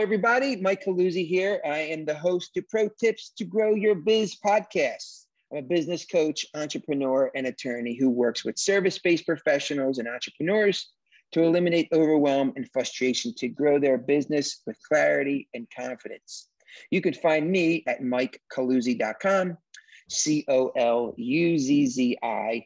everybody. 0.00 0.56
Mike 0.56 0.82
Coluzzi 0.82 1.28
here. 1.28 1.60
I 1.62 1.80
am 1.80 2.06
the 2.06 2.14
host 2.14 2.56
of 2.56 2.66
Pro 2.70 2.88
Tips 2.88 3.32
to 3.36 3.44
Grow 3.44 3.74
Your 3.74 3.94
Biz 3.94 4.38
podcast. 4.42 5.26
I'm 5.52 5.58
a 5.58 5.62
business 5.62 6.06
coach, 6.06 6.46
entrepreneur, 6.54 7.30
and 7.34 7.46
attorney 7.46 7.94
who 7.94 8.08
works 8.08 8.42
with 8.42 8.58
service 8.58 8.98
based 8.98 9.26
professionals 9.26 9.98
and 9.98 10.08
entrepreneurs 10.08 10.90
to 11.32 11.42
eliminate 11.42 11.88
overwhelm 11.92 12.54
and 12.56 12.66
frustration 12.72 13.34
to 13.36 13.48
grow 13.48 13.78
their 13.78 13.98
business 13.98 14.62
with 14.66 14.78
clarity 14.88 15.50
and 15.52 15.68
confidence. 15.76 16.48
You 16.90 17.02
can 17.02 17.12
find 17.12 17.50
me 17.50 17.84
at 17.86 18.00
mikecoluzzi.com, 18.00 19.58
C 20.08 20.46
O 20.48 20.68
L 20.76 21.14
U 21.18 21.58
Z 21.58 21.86
Z 21.88 22.18
I, 22.22 22.64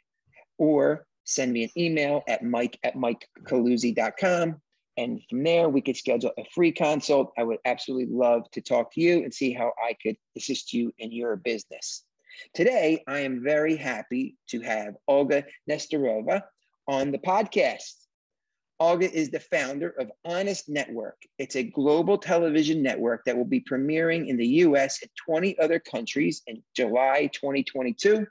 or 0.57 1.04
send 1.25 1.53
me 1.53 1.64
an 1.64 1.71
email 1.76 2.22
at 2.29 2.44
mike 2.44 2.79
at 2.85 2.94
mikecoluzzi.com. 2.94 4.61
And 4.96 5.21
from 5.29 5.43
there, 5.43 5.68
we 5.68 5.80
could 5.80 5.96
schedule 5.96 6.32
a 6.39 6.44
free 6.54 6.72
consult. 6.72 7.32
I 7.36 7.43
would 7.43 7.58
absolutely 7.64 8.14
love 8.14 8.50
to 8.53 8.61
talk 8.61 8.93
to 8.94 9.00
you 9.00 9.25
and 9.25 9.34
see 9.34 9.53
how 9.53 9.72
I 9.82 9.94
could 10.00 10.17
assist 10.36 10.72
you 10.72 10.93
in 10.98 11.11
your 11.11 11.36
business. 11.36 12.04
Today, 12.53 13.03
I 13.07 13.20
am 13.20 13.43
very 13.43 13.76
happy 13.76 14.36
to 14.48 14.61
have 14.61 14.94
Olga 15.08 15.44
Nesterova 15.68 16.43
on 16.86 17.11
the 17.11 17.18
podcast. 17.18 17.94
Olga 18.80 19.11
is 19.11 19.30
the 19.30 19.40
founder 19.40 19.90
of 19.90 20.11
Onest 20.26 20.68
Network. 20.68 21.17
It's 21.39 21.54
a 21.56 21.62
global 21.62 22.18
television 22.18 22.82
network 22.82 23.25
that 23.25 23.36
will 23.36 23.45
be 23.45 23.61
premiering 23.61 24.29
in 24.29 24.36
the 24.36 24.46
US 24.46 25.00
and 25.00 25.11
20 25.26 25.58
other 25.58 25.79
countries 25.79 26.42
in 26.46 26.62
July 26.75 27.31
2022. 27.32 28.26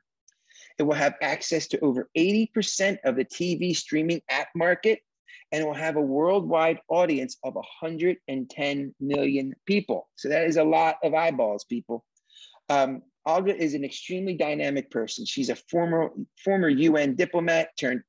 It 0.78 0.84
will 0.84 0.96
have 0.96 1.16
access 1.22 1.68
to 1.68 1.80
over 1.80 2.10
80% 2.18 2.98
of 3.06 3.16
the 3.16 3.26
TV 3.26 3.76
streaming 3.76 4.22
app 4.30 4.50
market 4.56 5.00
and 5.54 5.62
it 5.62 5.66
will 5.66 5.74
have 5.76 5.98
a 5.98 6.02
worldwide 6.02 6.80
audience 6.90 7.38
of 7.44 7.54
110 7.54 8.96
million 9.00 9.54
people. 9.68 10.10
So 10.16 10.28
that 10.30 10.46
is 10.46 10.58
a 10.58 10.64
lot 10.64 10.98
of 11.04 11.14
eyeballs, 11.14 11.64
people. 11.64 12.04
Um, 12.70 13.04
is 13.26 13.74
an 13.76 13.86
extremely 13.86 14.34
dynamic 14.34 14.90
person. 14.90 15.26
She's 15.26 15.50
a 15.50 15.56
former 15.56 16.10
former 16.44 16.70
UN 16.70 17.16
diplomat 17.16 17.70
turned 17.80 18.02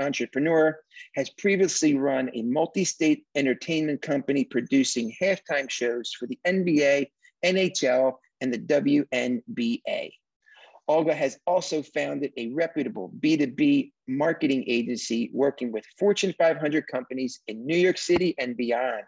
entrepreneur, 0.00 0.78
has 1.14 1.28
previously 1.28 1.94
run 1.94 2.30
a 2.34 2.42
multi-state 2.42 3.26
entertainment 3.34 4.00
company 4.00 4.44
producing 4.44 5.14
halftime 5.20 5.68
shows 5.68 6.12
for 6.18 6.26
the 6.26 6.38
NBA, 6.46 7.10
NHL, 7.44 8.14
and 8.40 8.54
the 8.54 8.58
WNBA. 8.58 10.12
Olga 10.88 11.14
has 11.14 11.38
also 11.46 11.82
founded 11.82 12.32
a 12.36 12.48
reputable 12.48 13.12
B2B 13.20 13.92
marketing 14.08 14.64
agency 14.66 15.30
working 15.32 15.72
with 15.72 15.84
Fortune 15.98 16.34
500 16.36 16.86
companies 16.88 17.40
in 17.46 17.64
New 17.64 17.76
York 17.76 17.98
City 17.98 18.34
and 18.38 18.56
beyond. 18.56 19.04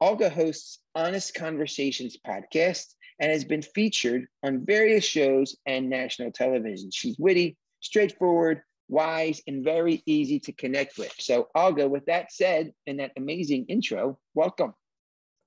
Olga 0.00 0.28
hosts 0.28 0.80
Honest 0.94 1.34
Conversations 1.34 2.16
podcast 2.26 2.94
and 3.20 3.30
has 3.30 3.44
been 3.44 3.62
featured 3.62 4.26
on 4.42 4.64
various 4.66 5.04
shows 5.04 5.56
and 5.66 5.88
national 5.88 6.32
television. 6.32 6.90
She's 6.92 7.18
witty, 7.18 7.56
straightforward, 7.80 8.62
wise, 8.88 9.40
and 9.46 9.64
very 9.64 10.02
easy 10.04 10.40
to 10.40 10.52
connect 10.52 10.98
with. 10.98 11.14
So, 11.18 11.48
Olga, 11.54 11.88
with 11.88 12.04
that 12.06 12.32
said, 12.32 12.72
and 12.86 13.00
that 13.00 13.12
amazing 13.16 13.66
intro, 13.68 14.18
welcome. 14.34 14.74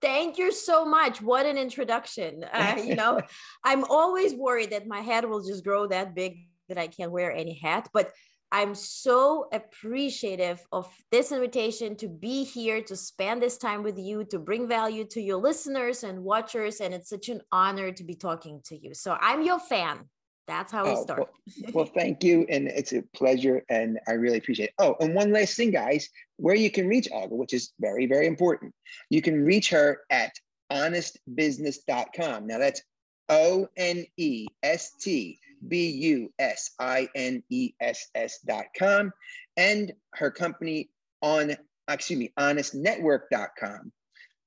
Thank 0.01 0.37
you 0.37 0.51
so 0.51 0.85
much. 0.85 1.21
What 1.21 1.45
an 1.45 1.57
introduction. 1.57 2.45
Uh, 2.53 2.75
you 2.83 2.95
know, 2.95 3.21
I'm 3.63 3.83
always 3.85 4.33
worried 4.33 4.71
that 4.71 4.87
my 4.87 5.01
head 5.01 5.25
will 5.25 5.43
just 5.43 5.63
grow 5.63 5.87
that 5.87 6.15
big 6.15 6.47
that 6.69 6.77
I 6.77 6.87
can't 6.87 7.11
wear 7.11 7.31
any 7.31 7.53
hat, 7.53 7.87
but 7.93 8.11
I'm 8.51 8.75
so 8.75 9.47
appreciative 9.51 10.65
of 10.71 10.89
this 11.11 11.31
invitation 11.31 11.95
to 11.97 12.07
be 12.07 12.43
here, 12.43 12.81
to 12.83 12.95
spend 12.95 13.41
this 13.41 13.57
time 13.57 13.83
with 13.83 13.97
you, 13.97 14.23
to 14.25 14.39
bring 14.39 14.67
value 14.67 15.05
to 15.05 15.21
your 15.21 15.37
listeners 15.37 16.03
and 16.03 16.23
watchers. 16.23 16.79
And 16.79 16.93
it's 16.93 17.09
such 17.09 17.29
an 17.29 17.41
honor 17.51 17.91
to 17.91 18.03
be 18.03 18.15
talking 18.15 18.61
to 18.65 18.77
you. 18.77 18.93
So 18.93 19.17
I'm 19.19 19.43
your 19.43 19.59
fan. 19.59 20.09
That's 20.47 20.71
how 20.71 20.85
we 20.85 20.91
oh, 20.91 21.03
start. 21.03 21.19
Well, 21.19 21.71
well, 21.73 21.85
thank 21.85 22.23
you. 22.23 22.45
And 22.49 22.69
it's 22.69 22.93
a 22.93 23.03
pleasure. 23.13 23.63
And 23.69 23.99
I 24.07 24.13
really 24.13 24.37
appreciate 24.37 24.67
it. 24.67 24.75
Oh, 24.79 24.95
and 25.01 25.13
one 25.13 25.33
last 25.33 25.57
thing, 25.57 25.71
guys, 25.71 26.09
where 26.37 26.55
you 26.55 26.71
can 26.71 26.87
reach 26.87 27.09
Olga, 27.11 27.35
which 27.35 27.53
is 27.53 27.73
very, 27.79 28.05
very 28.05 28.27
important. 28.27 28.73
You 29.09 29.21
can 29.21 29.43
reach 29.43 29.69
her 29.71 29.99
at 30.09 30.31
onestbusiness.com. 30.71 32.47
Now 32.47 32.59
that's 32.59 32.81
O 33.29 33.67
N 33.75 34.05
E 34.17 34.47
S 34.63 34.91
T 34.99 35.39
B 35.67 35.89
U 35.89 36.33
S 36.39 36.71
I 36.79 37.09
N 37.15 37.43
E 37.49 37.73
S 37.81 38.07
S 38.15 38.39
dot 38.45 38.65
com, 38.77 39.11
and 39.57 39.93
her 40.13 40.31
company 40.31 40.89
on, 41.21 41.55
excuse 41.89 42.19
me, 42.19 42.31
onestnetwork.com. 42.39 43.91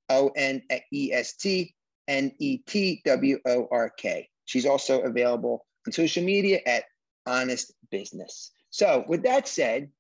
O 0.09 0.29
N 0.35 0.63
E 0.93 1.13
S 1.13 1.37
T 1.37 1.75
N 2.09 2.33
E 2.39 2.59
T 2.59 3.03
W 3.05 3.39
O 3.47 3.69
R 3.71 3.91
K. 3.91 4.29
She's 4.45 4.67
also 4.67 5.03
available 5.03 5.67
on 5.87 5.93
social 5.93 6.25
media 6.25 6.61
at 6.67 6.85
Onest 7.29 7.71
Business. 7.91 8.51
So, 8.71 9.05
with 9.07 9.23
that 9.25 9.47
said, 9.47 9.91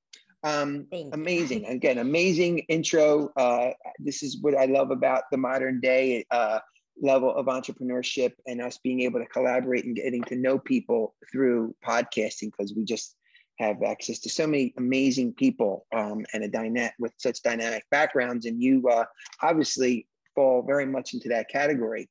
um, 0.42 0.86
amazing. 1.12 1.64
Again, 1.68 1.98
amazing 1.98 2.60
intro. 2.60 3.30
Uh, 3.36 3.70
this 3.98 4.22
is 4.22 4.38
what 4.40 4.56
I 4.56 4.66
love 4.66 4.90
about 4.90 5.24
the 5.30 5.38
modern 5.38 5.80
day. 5.80 6.24
Uh, 6.30 6.60
level 7.02 7.34
of 7.34 7.46
entrepreneurship 7.46 8.32
and 8.46 8.60
us 8.60 8.78
being 8.78 9.00
able 9.00 9.20
to 9.20 9.26
collaborate 9.26 9.84
and 9.84 9.96
getting 9.96 10.22
to 10.24 10.36
know 10.36 10.58
people 10.58 11.14
through 11.32 11.74
podcasting 11.86 12.50
because 12.50 12.74
we 12.74 12.84
just 12.84 13.16
have 13.58 13.82
access 13.82 14.18
to 14.18 14.28
so 14.28 14.46
many 14.46 14.72
amazing 14.78 15.32
people 15.34 15.86
um, 15.94 16.24
and 16.32 16.42
a 16.44 16.48
dynamic 16.48 16.92
with 16.98 17.12
such 17.18 17.42
dynamic 17.42 17.84
backgrounds 17.90 18.46
and 18.46 18.62
you 18.62 18.86
uh, 18.88 19.04
obviously 19.42 20.06
fall 20.34 20.62
very 20.62 20.86
much 20.86 21.12
into 21.14 21.28
that 21.28 21.48
category 21.48 22.08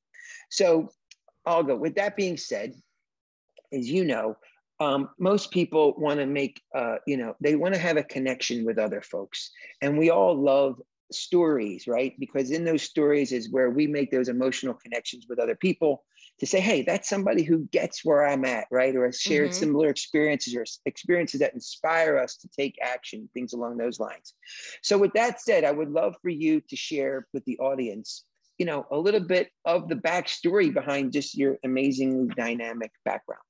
so 0.49 0.89
olga 1.45 1.75
with 1.75 1.95
that 1.95 2.15
being 2.15 2.37
said 2.37 2.73
as 3.71 3.89
you 3.89 4.05
know 4.05 4.35
um, 4.79 5.09
most 5.19 5.51
people 5.51 5.93
want 5.97 6.19
to 6.19 6.25
make 6.25 6.61
uh, 6.75 6.97
you 7.05 7.17
know 7.17 7.35
they 7.39 7.55
want 7.55 7.73
to 7.73 7.79
have 7.79 7.97
a 7.97 8.03
connection 8.03 8.65
with 8.65 8.77
other 8.77 9.01
folks 9.01 9.51
and 9.81 9.97
we 9.97 10.09
all 10.09 10.35
love 10.35 10.79
stories, 11.11 11.87
right? 11.87 12.13
Because 12.19 12.51
in 12.51 12.63
those 12.63 12.83
stories 12.83 13.31
is 13.31 13.51
where 13.51 13.69
we 13.69 13.87
make 13.87 14.11
those 14.11 14.29
emotional 14.29 14.73
connections 14.73 15.25
with 15.27 15.39
other 15.39 15.55
people 15.55 16.03
to 16.39 16.45
say, 16.45 16.59
hey, 16.59 16.83
that's 16.83 17.09
somebody 17.09 17.43
who 17.43 17.67
gets 17.71 18.05
where 18.05 18.25
I'm 18.25 18.45
at, 18.45 18.65
right? 18.71 18.95
Or 18.95 19.05
has 19.05 19.19
shared 19.19 19.49
mm-hmm. 19.49 19.59
similar 19.59 19.89
experiences 19.89 20.55
or 20.55 20.65
experiences 20.85 21.39
that 21.41 21.53
inspire 21.53 22.17
us 22.17 22.37
to 22.37 22.47
take 22.49 22.77
action, 22.81 23.29
things 23.33 23.53
along 23.53 23.77
those 23.77 23.99
lines. 23.99 24.33
So, 24.81 24.97
with 24.97 25.13
that 25.13 25.41
said, 25.41 25.63
I 25.63 25.71
would 25.71 25.91
love 25.91 26.15
for 26.21 26.29
you 26.29 26.61
to 26.69 26.75
share 26.75 27.27
with 27.33 27.43
the 27.45 27.57
audience, 27.59 28.23
you 28.57 28.65
know, 28.65 28.85
a 28.91 28.97
little 28.97 29.19
bit 29.19 29.49
of 29.65 29.89
the 29.89 29.95
backstory 29.95 30.73
behind 30.73 31.11
just 31.11 31.37
your 31.37 31.57
amazingly 31.63 32.33
dynamic 32.35 32.91
background. 33.03 33.41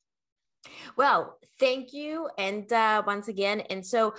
Well, 0.95 1.37
thank 1.59 1.93
you. 1.93 2.29
And 2.37 2.71
uh, 2.71 3.03
once 3.05 3.27
again, 3.27 3.61
and 3.61 3.85
so 3.85 4.15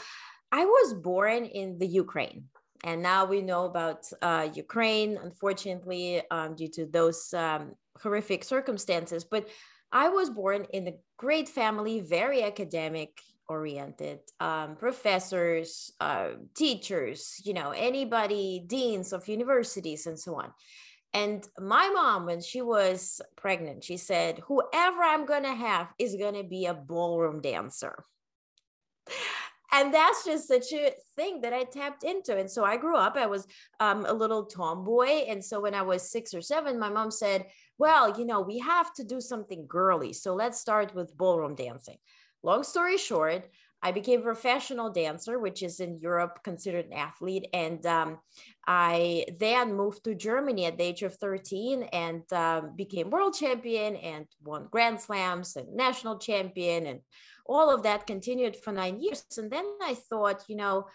I 0.52 0.64
was 0.64 0.94
born 0.94 1.44
in 1.44 1.78
the 1.78 1.86
Ukraine 1.86 2.44
and 2.84 3.02
now 3.02 3.24
we 3.24 3.42
know 3.42 3.64
about 3.64 4.10
uh, 4.22 4.48
Ukraine, 4.54 5.18
unfortunately, 5.22 6.22
um, 6.30 6.54
due 6.54 6.68
to 6.68 6.86
those 6.86 7.32
um, 7.34 7.74
horrific 8.00 8.42
circumstances. 8.44 9.24
But 9.24 9.48
I 9.92 10.08
was 10.08 10.30
born 10.30 10.66
in 10.72 10.88
a 10.88 10.94
great 11.18 11.48
family, 11.48 12.00
very 12.00 12.42
academic 12.42 13.20
oriented, 13.48 14.20
um, 14.38 14.76
professors, 14.76 15.92
uh, 16.00 16.30
teachers, 16.54 17.40
you 17.44 17.52
know, 17.52 17.72
anybody, 17.72 18.64
deans 18.66 19.12
of 19.12 19.28
universities, 19.28 20.06
and 20.06 20.18
so 20.18 20.36
on. 20.36 20.52
And 21.12 21.46
my 21.58 21.90
mom, 21.92 22.26
when 22.26 22.40
she 22.40 22.62
was 22.62 23.20
pregnant, 23.36 23.82
she 23.82 23.96
said, 23.96 24.40
Whoever 24.46 25.02
I'm 25.02 25.26
going 25.26 25.42
to 25.42 25.54
have 25.54 25.88
is 25.98 26.14
going 26.16 26.34
to 26.34 26.44
be 26.44 26.66
a 26.66 26.74
ballroom 26.74 27.40
dancer 27.40 28.04
and 29.72 29.92
that's 29.92 30.24
just 30.24 30.48
such 30.48 30.72
a 30.72 30.92
thing 31.16 31.40
that 31.42 31.52
I 31.52 31.64
tapped 31.64 32.04
into. 32.04 32.36
And 32.36 32.50
so 32.50 32.64
I 32.64 32.76
grew 32.76 32.96
up, 32.96 33.16
I 33.16 33.26
was 33.26 33.46
um, 33.78 34.04
a 34.06 34.12
little 34.12 34.44
tomboy. 34.44 35.24
And 35.28 35.44
so 35.44 35.60
when 35.60 35.74
I 35.74 35.82
was 35.82 36.10
six 36.10 36.34
or 36.34 36.42
seven, 36.42 36.78
my 36.78 36.88
mom 36.88 37.10
said, 37.10 37.46
Well, 37.78 38.18
you 38.18 38.24
know, 38.24 38.40
we 38.40 38.58
have 38.58 38.92
to 38.94 39.04
do 39.04 39.20
something 39.20 39.66
girly. 39.68 40.12
So 40.12 40.34
let's 40.34 40.60
start 40.60 40.94
with 40.94 41.16
ballroom 41.16 41.54
dancing. 41.54 41.98
Long 42.42 42.62
story 42.62 42.96
short, 42.96 43.48
I 43.82 43.92
became 43.92 44.20
a 44.20 44.24
professional 44.24 44.90
dancer, 44.90 45.38
which 45.38 45.62
is 45.62 45.80
in 45.80 45.98
Europe 46.00 46.40
considered 46.44 46.86
an 46.86 46.92
athlete. 46.92 47.48
And 47.54 47.84
um, 47.86 48.18
I 48.66 49.24
then 49.38 49.74
moved 49.74 50.04
to 50.04 50.14
Germany 50.14 50.66
at 50.66 50.76
the 50.76 50.84
age 50.84 51.02
of 51.02 51.14
13 51.14 51.84
and 51.84 52.30
um, 52.32 52.76
became 52.76 53.10
world 53.10 53.34
champion 53.34 53.96
and 53.96 54.26
won 54.44 54.68
Grand 54.70 55.00
Slams 55.00 55.56
and 55.56 55.74
national 55.74 56.18
champion 56.18 56.86
and 56.86 57.00
all 57.46 57.74
of 57.74 57.82
that 57.82 58.06
continued 58.06 58.54
for 58.54 58.72
nine 58.72 59.00
years. 59.00 59.24
And 59.38 59.50
then 59.50 59.64
I 59.82 59.94
thought, 59.94 60.44
you 60.48 60.56
know, 60.56 60.86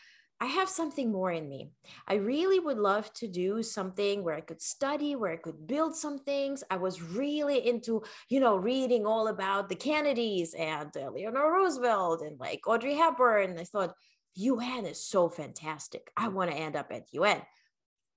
I 0.41 0.47
have 0.47 0.67
something 0.67 1.11
more 1.11 1.31
in 1.31 1.47
me. 1.47 1.71
I 2.07 2.15
really 2.15 2.59
would 2.59 2.77
love 2.77 3.11
to 3.13 3.27
do 3.27 3.63
something 3.63 4.23
where 4.23 4.35
I 4.35 4.41
could 4.41 4.61
study, 4.61 5.15
where 5.15 5.31
I 5.31 5.37
could 5.37 5.65
build 5.65 5.95
some 5.95 6.19
things. 6.19 6.63
I 6.69 6.75
was 6.75 7.01
really 7.01 7.65
into, 7.65 8.03
you 8.29 8.41
know, 8.41 8.57
reading 8.57 9.05
all 9.05 9.29
about 9.29 9.69
the 9.69 9.75
Kennedys 9.75 10.53
and 10.53 10.89
uh, 10.95 10.99
Eleanor 10.99 11.53
Roosevelt 11.53 12.21
and 12.21 12.37
like 12.39 12.67
Audrey 12.67 12.95
Hepburn. 12.95 13.57
I 13.57 13.63
thought, 13.63 13.93
UN 14.35 14.85
is 14.85 15.01
so 15.01 15.29
fantastic. 15.29 16.11
I 16.17 16.27
want 16.27 16.51
to 16.51 16.57
end 16.57 16.75
up 16.75 16.91
at 16.91 17.05
UN. 17.11 17.41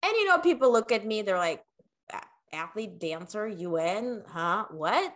And 0.02 0.12
you 0.12 0.26
know, 0.26 0.38
people 0.38 0.72
look 0.72 0.90
at 0.90 1.06
me, 1.06 1.22
they're 1.22 1.38
like, 1.38 1.62
athlete, 2.52 2.98
dancer, 2.98 3.46
UN, 3.46 4.22
huh? 4.26 4.64
What? 4.70 5.12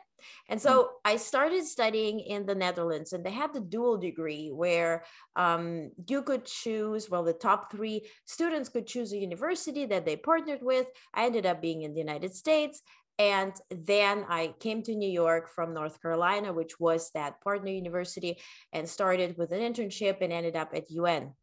And 0.49 0.61
hmm. 0.61 0.67
so 0.67 0.91
I 1.05 1.17
started 1.17 1.65
studying 1.65 2.21
in 2.21 2.47
the 2.47 2.55
Netherlands, 2.55 3.13
and 3.13 3.25
they 3.25 3.31
had 3.31 3.53
the 3.53 3.61
dual 3.61 3.99
degree 3.99 4.51
where 4.53 5.05
um, 5.37 5.91
you 6.09 6.23
could 6.23 6.45
choose, 6.45 7.09
well, 7.09 7.25
the 7.25 7.33
top 7.33 7.71
three 7.71 8.09
students 8.25 8.69
could 8.69 8.87
choose 8.87 9.13
a 9.13 9.19
university 9.19 9.87
that 9.87 10.05
they 10.05 10.17
partnered 10.17 10.63
with. 10.63 10.87
I 11.15 11.27
ended 11.27 11.47
up 11.47 11.61
being 11.61 11.83
in 11.83 11.93
the 11.93 12.01
United 12.01 12.35
States. 12.35 12.83
And 13.19 13.53
then 13.71 14.25
I 14.29 14.55
came 14.59 14.83
to 14.85 14.95
New 14.95 15.09
York 15.09 15.49
from 15.49 15.75
North 15.75 16.01
Carolina, 16.01 16.53
which 16.53 16.81
was 16.81 17.11
that 17.15 17.41
partner 17.43 17.71
university, 17.71 18.39
and 18.73 18.89
started 18.89 19.37
with 19.37 19.53
an 19.53 19.61
internship 19.61 20.23
and 20.23 20.33
ended 20.33 20.57
up 20.57 20.73
at 20.75 20.91
UN. 20.91 21.35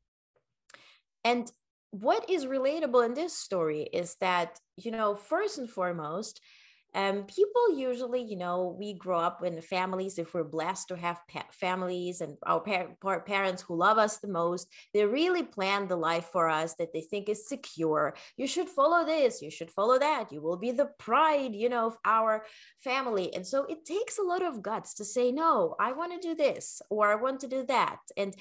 And 1.23 1.49
what 1.91 2.29
is 2.29 2.45
relatable 2.45 3.05
in 3.05 3.13
this 3.13 3.35
story 3.35 3.83
is 3.83 4.15
that, 4.21 4.59
you 4.77 4.91
know, 4.91 5.15
first 5.15 5.57
and 5.57 5.69
foremost, 5.69 6.39
um, 6.95 7.23
people 7.23 7.77
usually, 7.77 8.21
you 8.21 8.35
know, 8.35 8.75
we 8.77 8.93
grow 8.93 9.19
up 9.19 9.43
in 9.43 9.61
families, 9.61 10.17
if 10.17 10.33
we're 10.33 10.43
blessed 10.43 10.87
to 10.87 10.97
have 10.97 11.21
pa- 11.27 11.45
families 11.51 12.21
and 12.21 12.37
our 12.43 12.61
par- 12.61 13.21
parents 13.21 13.61
who 13.61 13.75
love 13.75 13.97
us 13.97 14.17
the 14.17 14.27
most, 14.27 14.67
they 14.93 15.05
really 15.05 15.43
plan 15.43 15.87
the 15.87 15.95
life 15.95 16.29
for 16.31 16.49
us 16.49 16.73
that 16.75 16.91
they 16.93 17.01
think 17.01 17.29
is 17.29 17.47
secure. 17.47 18.15
You 18.37 18.47
should 18.47 18.67
follow 18.67 19.05
this, 19.05 19.41
you 19.41 19.51
should 19.51 19.71
follow 19.71 19.99
that. 19.99 20.31
You 20.31 20.41
will 20.41 20.57
be 20.57 20.71
the 20.71 20.89
pride, 20.97 21.53
you 21.53 21.69
know, 21.69 21.87
of 21.87 21.97
our 22.05 22.45
family. 22.79 23.33
And 23.35 23.45
so 23.45 23.65
it 23.65 23.85
takes 23.85 24.17
a 24.17 24.23
lot 24.23 24.41
of 24.41 24.61
guts 24.61 24.95
to 24.95 25.05
say, 25.05 25.31
no, 25.31 25.75
I 25.79 25.91
want 25.91 26.19
to 26.19 26.27
do 26.27 26.35
this 26.35 26.81
or 26.89 27.11
I 27.11 27.15
want 27.15 27.41
to 27.41 27.47
do 27.47 27.65
that. 27.67 27.99
And 28.17 28.33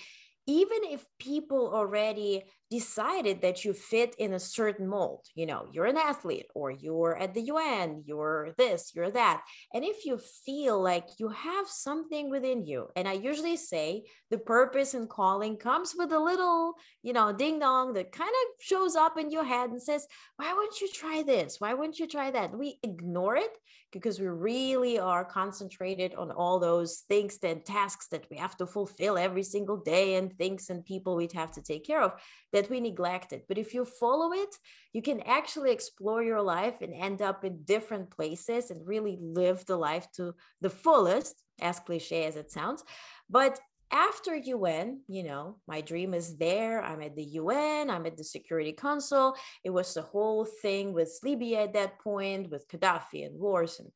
even 0.49 0.79
if 0.85 1.05
people 1.21 1.71
already 1.75 2.43
decided 2.71 3.43
that 3.43 3.65
you 3.65 3.73
fit 3.73 4.15
in 4.19 4.33
a 4.33 4.41
certain 4.41 4.89
mold 4.89 5.25
you 5.35 5.47
know 5.47 5.67
you're 5.73 5.87
an 5.87 5.97
athlete 5.97 6.47
or 6.55 6.71
you're 6.71 7.17
at 7.17 7.35
the 7.35 7.43
UN 7.43 8.03
you're 8.07 8.55
this 8.59 8.93
you're 8.95 9.11
that. 9.11 9.43
And 9.73 9.85
if 9.85 10.05
you 10.05 10.19
feel 10.45 10.83
like 10.83 11.07
you 11.19 11.29
have 11.29 11.69
something 11.69 12.31
within 12.31 12.65
you 12.65 12.89
and 12.97 13.07
i 13.07 13.13
usually 13.13 13.57
say 13.57 14.05
the 14.31 14.39
purpose 14.39 14.95
and 14.95 15.09
calling 15.09 15.57
comes 15.57 15.95
with 15.97 16.13
a 16.13 16.19
little 16.19 16.75
you 17.03 17.13
know 17.13 17.33
ding 17.33 17.59
dong 17.59 17.93
that 17.93 18.13
kind 18.13 18.31
of 18.43 18.47
shows 18.61 18.97
up 18.97 19.19
in 19.19 19.31
your 19.31 19.45
head 19.45 19.71
and 19.71 19.83
says 19.83 20.07
why 20.39 20.55
wouldn't 20.55 20.81
you 20.81 20.89
try 20.89 21.23
this? 21.23 21.57
Why 21.59 21.75
wouldn't 21.75 21.99
you 21.99 22.07
try 22.07 22.31
that? 22.31 22.57
We 22.57 22.79
ignore 22.83 23.37
it 23.37 23.51
because 23.93 24.21
we 24.21 24.27
really 24.27 24.99
are 24.99 25.25
concentrated 25.25 26.15
on 26.15 26.31
all 26.31 26.59
those 26.59 27.05
things 27.09 27.39
and 27.43 27.65
tasks 27.65 28.09
that 28.09 28.27
we 28.31 28.37
have 28.37 28.57
to 28.57 28.67
fulfill 28.67 29.17
every 29.17 29.43
single 29.43 29.77
day 29.77 30.17
and 30.17 30.37
things 30.37 30.71
and 30.71 30.85
people 30.85 31.17
we'd 31.17 31.33
have 31.33 31.53
to 31.53 31.63
take 31.63 31.87
care 31.87 32.03
of 32.03 32.13
that 32.53 32.69
we 32.71 32.81
neglected. 32.81 33.43
But 33.49 33.59
if 33.59 33.75
you 33.75 33.85
follow 33.85 34.33
it, 34.33 34.55
you 34.93 35.03
can 35.03 35.21
actually 35.23 35.71
explore 35.71 36.23
your 36.23 36.43
life 36.43 36.81
and 36.81 36.93
end 36.93 37.23
up 37.23 37.45
in 37.45 37.63
different 37.65 38.11
places 38.11 38.71
and 38.71 38.87
really 38.87 39.19
live 39.21 39.65
the 39.67 39.77
life 39.77 40.07
to 40.17 40.35
the 40.61 40.71
fullest, 40.71 41.43
as 41.61 41.81
cliche 41.81 42.25
as 42.25 42.37
it 42.37 42.51
sounds. 42.51 42.85
But 43.29 43.59
after 43.91 44.37
UN, 44.37 45.01
you 45.09 45.23
know, 45.23 45.57
my 45.67 45.81
dream 45.81 46.13
is 46.13 46.37
there. 46.37 46.83
I'm 46.83 47.01
at 47.01 47.17
the 47.17 47.25
UN, 47.25 47.91
I'm 47.91 48.07
at 48.07 48.17
the 48.17 48.25
Security 48.25 48.73
Council. 48.73 49.35
It 49.65 49.71
was 49.71 49.95
the 49.95 50.03
whole 50.03 50.45
thing 50.45 50.93
with 50.93 51.19
Libya 51.23 51.63
at 51.63 51.73
that 51.75 51.99
point, 51.99 52.51
with 52.51 52.69
Gaddafi 52.69 53.27
and 53.27 53.39
wars. 53.39 53.81
And, 53.81 53.91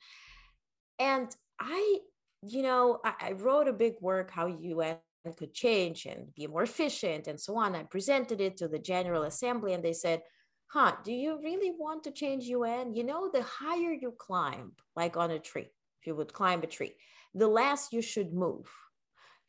and 0.99 1.37
I, 1.61 1.99
you 2.43 2.62
know, 2.62 3.00
I, 3.05 3.15
I 3.21 3.33
wrote 3.33 3.69
a 3.69 3.73
big 3.73 3.94
work 4.00 4.31
how 4.31 4.47
UN 4.47 4.97
could 5.37 5.55
change 5.55 6.06
and 6.06 6.35
be 6.35 6.47
more 6.47 6.62
efficient 6.62 7.27
and 7.27 7.39
so 7.39 7.56
on. 7.56 7.77
I 7.77 7.83
presented 7.85 8.41
it 8.41 8.56
to 8.59 8.69
the 8.69 8.79
General 8.79 9.25
Assembly 9.25 9.75
and 9.75 9.85
they 9.85 9.93
said, 9.93 10.23
huh, 10.69 10.93
do 11.05 11.12
you 11.12 11.39
really 11.43 11.73
want 11.79 12.03
to 12.05 12.11
change 12.12 12.44
UN? 12.44 12.94
You 12.94 13.05
know, 13.05 13.31
the 13.31 13.43
higher 13.43 13.93
you 13.93 14.15
climb, 14.19 14.73
like 14.97 15.17
on 15.17 15.31
a 15.31 15.39
tree, 15.39 15.71
if 16.00 16.06
you 16.06 16.17
would 16.17 16.33
climb 16.33 16.62
a 16.62 16.67
tree, 16.67 16.94
the 17.35 17.47
less 17.47 17.89
you 17.93 18.00
should 18.00 18.33
move 18.33 18.67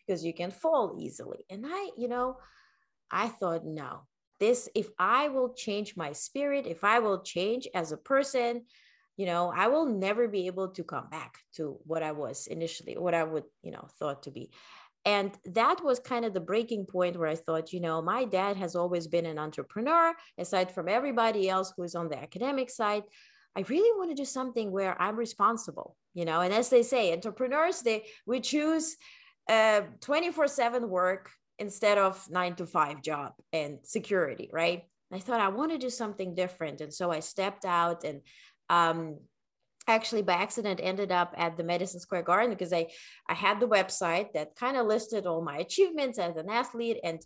because 0.05 0.23
you 0.23 0.33
can 0.33 0.51
fall 0.51 0.95
easily. 0.99 1.45
And 1.49 1.65
I, 1.67 1.89
you 1.97 2.07
know, 2.07 2.37
I 3.11 3.27
thought, 3.27 3.65
no, 3.65 4.01
this, 4.39 4.69
if 4.75 4.89
I 4.99 5.29
will 5.29 5.53
change 5.53 5.95
my 5.95 6.13
spirit, 6.13 6.65
if 6.67 6.83
I 6.83 6.99
will 6.99 7.21
change 7.21 7.67
as 7.73 7.91
a 7.91 7.97
person, 7.97 8.63
you 9.17 9.25
know, 9.25 9.53
I 9.55 9.67
will 9.67 9.85
never 9.85 10.27
be 10.27 10.47
able 10.47 10.69
to 10.69 10.83
come 10.83 11.07
back 11.09 11.37
to 11.55 11.77
what 11.85 12.01
I 12.01 12.13
was 12.13 12.47
initially, 12.47 12.97
what 12.97 13.13
I 13.13 13.23
would, 13.23 13.43
you 13.61 13.71
know, 13.71 13.87
thought 13.99 14.23
to 14.23 14.31
be. 14.31 14.51
And 15.05 15.31
that 15.45 15.83
was 15.83 15.99
kind 15.99 16.23
of 16.25 16.33
the 16.33 16.39
breaking 16.39 16.85
point 16.85 17.17
where 17.17 17.27
I 17.27 17.35
thought, 17.35 17.73
you 17.73 17.81
know, 17.81 18.01
my 18.01 18.23
dad 18.23 18.55
has 18.57 18.75
always 18.75 19.07
been 19.07 19.25
an 19.25 19.37
entrepreneur, 19.37 20.13
aside 20.37 20.71
from 20.71 20.87
everybody 20.87 21.49
else 21.49 21.73
who's 21.75 21.93
on 21.93 22.09
the 22.09 22.17
academic 22.17 22.69
side. 22.69 23.03
I 23.55 23.61
really 23.67 23.97
want 23.97 24.09
to 24.11 24.15
do 24.15 24.25
something 24.25 24.71
where 24.71 24.99
I'm 24.99 25.17
responsible, 25.17 25.95
you 26.13 26.25
know. 26.25 26.41
And 26.41 26.53
as 26.53 26.69
they 26.69 26.83
say, 26.83 27.11
entrepreneurs, 27.11 27.81
they 27.81 28.05
we 28.25 28.39
choose 28.39 28.95
uh 29.49 29.81
24-7 29.99 30.87
work 30.87 31.29
instead 31.59 31.97
of 31.97 32.29
nine 32.29 32.55
to 32.55 32.65
five 32.65 33.01
job 33.01 33.33
and 33.51 33.79
security, 33.83 34.49
right? 34.51 34.83
I 35.11 35.19
thought 35.19 35.39
I 35.39 35.49
want 35.49 35.71
to 35.71 35.77
do 35.77 35.89
something 35.89 36.33
different. 36.33 36.81
And 36.81 36.93
so 36.93 37.11
I 37.11 37.19
stepped 37.19 37.65
out 37.65 38.03
and 38.03 38.21
um, 38.69 39.19
actually 39.87 40.21
by 40.21 40.33
accident 40.33 40.79
ended 40.81 41.11
up 41.11 41.33
at 41.37 41.57
the 41.57 41.63
Madison 41.63 41.99
Square 41.99 42.23
Garden 42.23 42.49
because 42.49 42.73
I 42.73 42.87
I 43.27 43.33
had 43.33 43.59
the 43.59 43.67
website 43.67 44.33
that 44.33 44.55
kind 44.55 44.77
of 44.77 44.87
listed 44.87 45.25
all 45.25 45.43
my 45.43 45.57
achievements 45.57 46.17
as 46.17 46.35
an 46.37 46.49
athlete 46.49 46.99
and 47.03 47.21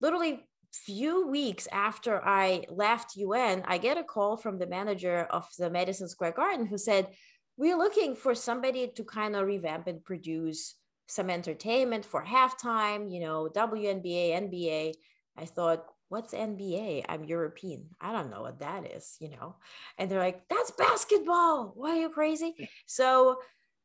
literally 0.00 0.46
few 0.72 1.26
weeks 1.26 1.68
after 1.72 2.24
I 2.24 2.64
left 2.70 3.16
UN 3.16 3.64
I 3.66 3.78
get 3.78 3.98
a 3.98 4.04
call 4.04 4.36
from 4.36 4.58
the 4.58 4.66
manager 4.66 5.26
of 5.30 5.46
the 5.58 5.68
Madison 5.68 6.08
Square 6.08 6.32
Garden 6.32 6.64
who 6.66 6.78
said 6.78 7.08
we're 7.56 7.76
looking 7.76 8.16
for 8.16 8.34
somebody 8.34 8.88
to 8.96 9.04
kind 9.04 9.36
of 9.36 9.46
revamp 9.46 9.86
and 9.86 10.02
produce 10.02 10.76
some 11.10 11.30
entertainment 11.30 12.04
for 12.04 12.24
halftime 12.24 13.12
you 13.12 13.20
know 13.20 13.48
WNBA 13.52 14.32
NBA 14.32 14.94
I 15.36 15.44
thought 15.44 15.86
what's 16.10 16.34
NBA? 16.34 17.04
I'm 17.08 17.24
European. 17.24 17.86
I 18.00 18.12
don't 18.12 18.30
know 18.30 18.42
what 18.42 18.58
that 18.58 18.84
is, 18.94 19.16
you 19.20 19.30
know? 19.30 19.56
And 19.96 20.10
they're 20.10 20.18
like, 20.18 20.42
that's 20.50 20.72
basketball. 20.72 21.72
Why 21.76 21.90
are 21.90 22.00
you 22.00 22.08
crazy? 22.10 22.68
So, 22.86 23.38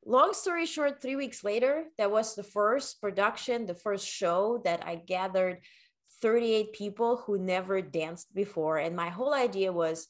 long 0.06 0.33
story 0.33 0.66
short, 0.66 1.01
three 1.01 1.16
weeks 1.16 1.44
later, 1.44 1.86
that 1.98 2.12
was 2.12 2.36
the 2.36 2.44
first 2.44 3.00
production, 3.00 3.66
the 3.66 3.75
first 3.75 4.07
show 4.07 4.60
that 4.66 4.86
I 4.86 4.95
gathered 4.95 5.60
38 6.22 6.74
people 6.74 7.18
who 7.18 7.38
never 7.38 7.80
danced 7.81 8.33
before. 8.33 8.80
And 8.80 8.95
my 8.95 9.10
whole 9.10 9.34
idea 9.34 9.72
was 9.72 10.08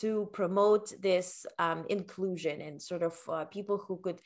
to 0.00 0.28
promote 0.32 0.92
this 1.00 1.46
um, 1.60 1.84
inclusion 1.88 2.60
and 2.60 2.82
sort 2.82 3.04
of 3.04 3.16
uh, 3.28 3.44
people 3.44 3.78
who 3.78 3.98
could 3.98 4.20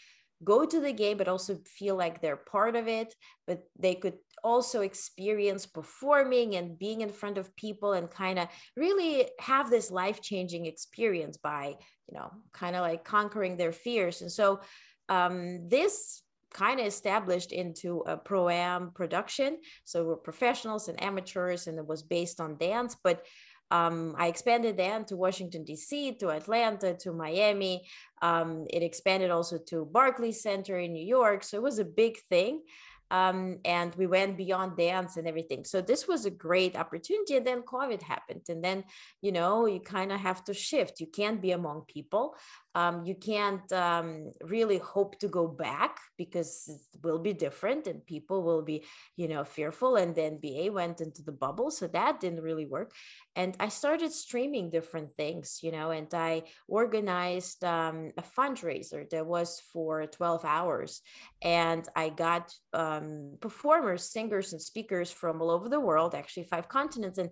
go 0.45 0.66
to 0.66 0.81
the 0.81 0.93
game 0.93 1.16
but 1.16 1.28
also 1.28 1.59
feel 1.64 1.97
like 1.97 2.21
they're 2.21 2.37
part 2.37 2.76
of 2.76 2.88
it 2.88 3.14
but 3.47 3.62
they 3.78 3.95
could 3.95 4.14
also 4.47 4.83
experience 4.83 5.66
performing 5.66 6.55
and 6.55 6.78
being 6.78 7.00
in 7.00 7.09
front 7.09 7.37
of 7.37 7.55
people 7.57 7.95
and 7.95 8.09
kind 8.11 8.38
of 8.38 8.49
really 8.76 9.28
have 9.40 9.71
this 9.71 9.90
life-changing 9.90 10.66
experience 10.66 11.37
by 11.37 11.75
you 12.09 12.16
know 12.16 12.31
kind 12.52 12.76
of 12.76 12.83
like 12.83 13.05
conquering 13.05 13.57
their 13.57 13.73
fears. 13.73 14.23
And 14.23 14.31
so 14.31 14.61
um, 15.09 15.69
this 15.69 16.23
kind 16.52 16.78
of 16.78 16.87
established 16.87 17.52
into 17.52 18.05
a 18.07 18.16
pro 18.16 18.49
am 18.49 18.93
production. 18.93 19.59
So 19.85 20.05
we're 20.05 20.16
professionals 20.16 20.88
and 20.88 21.02
amateurs 21.02 21.66
and 21.66 21.76
it 21.76 21.87
was 21.87 22.02
based 22.02 22.40
on 22.40 22.57
dance 22.57 22.97
but 23.02 23.26
um, 23.70 24.14
I 24.16 24.28
expanded 24.28 24.76
then 24.76 25.04
to 25.06 25.16
Washington, 25.16 25.64
D.C., 25.64 26.16
to 26.16 26.30
Atlanta, 26.30 26.94
to 27.00 27.12
Miami. 27.12 27.87
Um, 28.23 28.66
it 28.70 28.82
expanded 28.82 29.30
also 29.30 29.58
to 29.68 29.85
Barclays 29.85 30.42
Center 30.42 30.78
in 30.78 30.92
New 30.92 31.04
York. 31.04 31.42
So 31.42 31.56
it 31.56 31.62
was 31.62 31.78
a 31.78 31.85
big 31.85 32.18
thing 32.30 32.62
um, 33.11 33.58
and 33.64 33.94
we 33.94 34.06
went 34.06 34.37
beyond 34.37 34.76
dance 34.76 35.16
and 35.16 35.28
everything. 35.28 35.64
So 35.64 35.80
this 35.80 36.08
was 36.08 36.25
a 36.25 36.30
great 36.30 36.76
opportunity. 36.76 37.37
And 37.37 37.46
then 37.46 37.62
COVID 37.62 38.02
happened, 38.02 38.42
and 38.49 38.62
then 38.62 38.85
you 39.23 39.32
know 39.32 39.66
you 39.66 39.80
kind 39.80 40.12
of 40.12 40.20
have 40.20 40.42
to 40.44 40.54
shift. 40.54 41.00
You 41.00 41.06
can't 41.06 41.40
be 41.40 41.52
among 41.52 41.82
people. 41.87 42.35
Um, 42.76 43.06
you 43.06 43.14
can't 43.14 43.73
um, 43.73 44.33
really 44.42 44.76
hope 44.76 45.18
to 45.21 45.28
go 45.28 45.49
back 45.49 45.99
because 46.18 46.68
it 46.68 47.02
will 47.02 47.18
be 47.18 47.33
different, 47.33 47.87
and 47.87 48.04
people 48.04 48.42
will 48.42 48.61
be 48.61 48.85
you 49.16 49.28
know 49.28 49.45
fearful. 49.45 49.97
And 49.97 50.14
then 50.14 50.38
BA 50.42 50.71
went 50.71 51.00
into 51.00 51.23
the 51.23 51.33
bubble, 51.33 51.71
so 51.71 51.87
that 51.88 52.21
didn't 52.21 52.42
really 52.42 52.66
work. 52.66 52.92
And 53.35 53.56
I 53.59 53.68
started 53.68 54.12
streaming 54.12 54.68
different 54.68 55.16
things, 55.16 55.61
you 55.62 55.73
know, 55.73 55.90
and 55.90 56.12
I 56.12 56.42
organized 56.68 57.64
um, 57.64 58.12
a 58.18 58.23
fundraiser 58.23 59.09
that 59.09 59.26
was 59.26 59.62
for 59.73 60.04
12 60.04 60.45
hours, 60.45 61.00
and 61.40 61.88
I 61.97 62.11
got 62.11 62.52
um, 62.75 63.38
performers, 63.40 64.04
singers, 64.04 64.52
and 64.52 64.61
speakers 64.61 65.11
from 65.11 65.40
all 65.40 65.50
over 65.50 65.71
the 65.71 65.80
world, 65.80 66.14
actually 66.14 66.45
five 66.45 66.68
continents, 66.68 67.16
and 67.16 67.30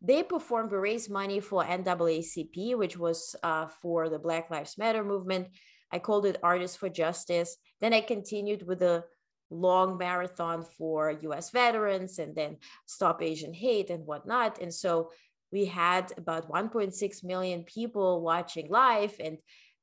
they 0.00 0.22
performed. 0.22 0.70
to 0.70 0.78
raise 0.78 1.08
money 1.08 1.40
for 1.40 1.64
NAACP, 1.64 2.76
which 2.76 2.96
was 2.96 3.34
uh, 3.42 3.66
for 3.66 4.08
the 4.08 4.18
Black 4.18 4.50
Lives 4.50 4.78
Matter 4.78 5.04
movement. 5.04 5.48
I 5.90 5.98
called 5.98 6.26
it 6.26 6.38
Artists 6.42 6.76
for 6.76 6.88
Justice. 6.88 7.56
Then 7.80 7.92
I 7.92 8.00
continued 8.00 8.66
with 8.66 8.82
a 8.82 9.04
long 9.50 9.96
marathon 9.96 10.64
for 10.76 11.18
US 11.22 11.50
veterans 11.50 12.18
and 12.18 12.34
then 12.34 12.58
Stop 12.86 13.22
Asian 13.22 13.54
Hate 13.54 13.90
and 13.90 14.06
whatnot. 14.06 14.60
And 14.60 14.72
so 14.72 15.10
we 15.50 15.64
had 15.64 16.12
about 16.18 16.50
1.6 16.50 17.24
million 17.24 17.64
people 17.64 18.20
watching 18.20 18.68
live 18.68 19.14
and 19.18 19.38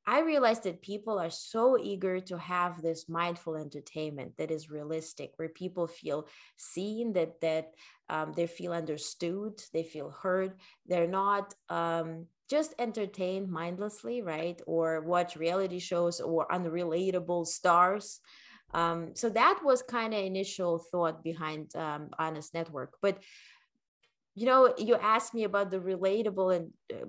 I 0.07 0.21
realized 0.21 0.63
that 0.63 0.81
people 0.81 1.17
are 1.17 1.31
so 1.31 1.77
eager 1.81 2.19
to 2.19 2.37
have 2.37 2.81
this 2.81 3.09
mindful 3.09 3.55
entertainment 3.55 4.37
that 4.37 4.51
is 4.51 4.69
realistic, 4.69 5.31
where 5.37 5.49
people 5.49 5.87
feel 5.87 6.27
seen, 6.57 7.13
that 7.13 7.41
that 7.41 7.73
um, 8.09 8.33
they 8.33 8.45
feel 8.45 8.71
understood, 8.71 9.61
they 9.73 9.83
feel 9.83 10.11
heard. 10.11 10.53
They're 10.85 11.07
not 11.07 11.55
um, 11.69 12.27
just 12.49 12.75
entertained 12.77 13.49
mindlessly, 13.49 14.21
right? 14.21 14.61
Or 14.67 15.01
watch 15.01 15.35
reality 15.35 15.79
shows 15.79 16.21
or 16.21 16.47
unrelatable 16.49 17.47
stars. 17.47 18.19
Um, 18.73 19.15
so 19.15 19.29
that 19.29 19.61
was 19.63 19.81
kind 19.81 20.13
of 20.13 20.19
initial 20.19 20.77
thought 20.91 21.23
behind 21.23 21.75
um, 21.75 22.09
Onest 22.19 22.53
Network, 22.53 22.93
but 23.01 23.17
you 24.35 24.45
know, 24.45 24.73
you 24.77 24.95
asked 24.95 25.33
me 25.33 25.45
about 25.45 25.71
the 25.71 25.79
relatable 25.79 26.53
and 26.53 26.73
uh, 26.93 27.05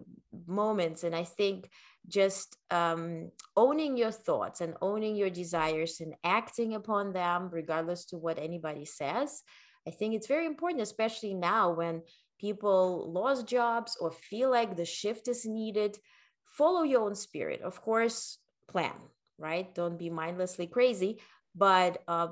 moments, 0.46 1.02
and 1.02 1.14
I 1.14 1.24
think 1.24 1.68
just 2.08 2.56
um, 2.70 3.30
owning 3.56 3.96
your 3.96 4.12
thoughts 4.12 4.60
and 4.60 4.74
owning 4.80 5.16
your 5.16 5.30
desires 5.30 6.00
and 6.00 6.14
acting 6.24 6.74
upon 6.74 7.12
them 7.12 7.48
regardless 7.52 8.04
to 8.06 8.16
what 8.16 8.38
anybody 8.38 8.84
says 8.84 9.42
i 9.86 9.90
think 9.90 10.14
it's 10.14 10.26
very 10.26 10.46
important 10.46 10.82
especially 10.82 11.34
now 11.34 11.72
when 11.72 12.02
people 12.38 13.10
lost 13.12 13.46
jobs 13.46 13.96
or 14.00 14.10
feel 14.10 14.50
like 14.50 14.76
the 14.76 14.84
shift 14.84 15.28
is 15.28 15.46
needed 15.46 15.98
follow 16.46 16.82
your 16.82 17.02
own 17.02 17.14
spirit. 17.14 17.60
Of 17.60 17.82
course 17.82 18.38
plan 18.68 18.94
right? 19.38 19.74
Don't 19.74 19.98
be 19.98 20.10
mindlessly 20.10 20.66
crazy 20.66 21.20
but 21.54 22.02
uh, 22.08 22.28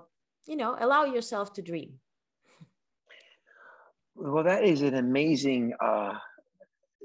you 0.47 0.57
know 0.57 0.77
allow 0.79 1.05
yourself 1.05 1.53
to 1.55 1.63
dream. 1.63 1.95
Well 4.15 4.45
that 4.45 4.65
is 4.65 4.83
an 4.83 4.95
amazing 4.95 5.75
uh 5.81 6.15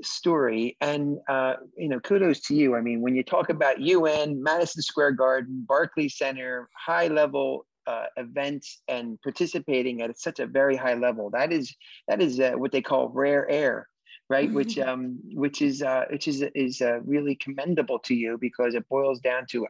story. 0.04 0.78
And, 0.82 1.18
uh, 1.28 1.56
you 1.76 1.90
know, 1.90 2.00
kudos 2.00 2.40
to 2.42 2.56
you. 2.56 2.76
I 2.76 2.82
mean, 2.82 3.02
when 3.02 3.16
you 3.16 3.24
talk 3.24 3.50
about 3.50 3.80
UN, 3.82 4.42
Madison 4.42 4.82
Square 4.82 5.14
Garden, 5.14 5.66
Barclays 5.68 6.18
Center, 6.18 6.70
high 6.76 7.08
level 7.08 7.66
uh, 7.88 8.06
events 8.18 8.82
and 8.88 9.20
participating 9.22 10.02
at 10.02 10.20
such 10.20 10.40
a 10.40 10.46
very 10.46 10.76
high 10.76 10.94
level, 10.94 11.30
that 11.32 11.52
is, 11.52 11.74
that 12.08 12.22
is 12.22 12.40
uh, 12.40 12.52
what 12.52 12.72
they 12.72 12.82
call 12.82 13.10
rare 13.10 13.50
air. 13.50 13.88
Right, 14.32 14.54
which 14.54 14.78
um, 14.78 15.18
which 15.34 15.60
is 15.60 15.82
uh, 15.82 16.06
which 16.12 16.28
is 16.28 16.44
is 16.54 16.82
uh, 16.82 17.00
really 17.04 17.34
commendable 17.34 17.98
to 18.02 18.14
you 18.14 18.38
because 18.40 18.76
it 18.76 18.88
boils 18.88 19.20
down 19.22 19.48
to, 19.50 19.66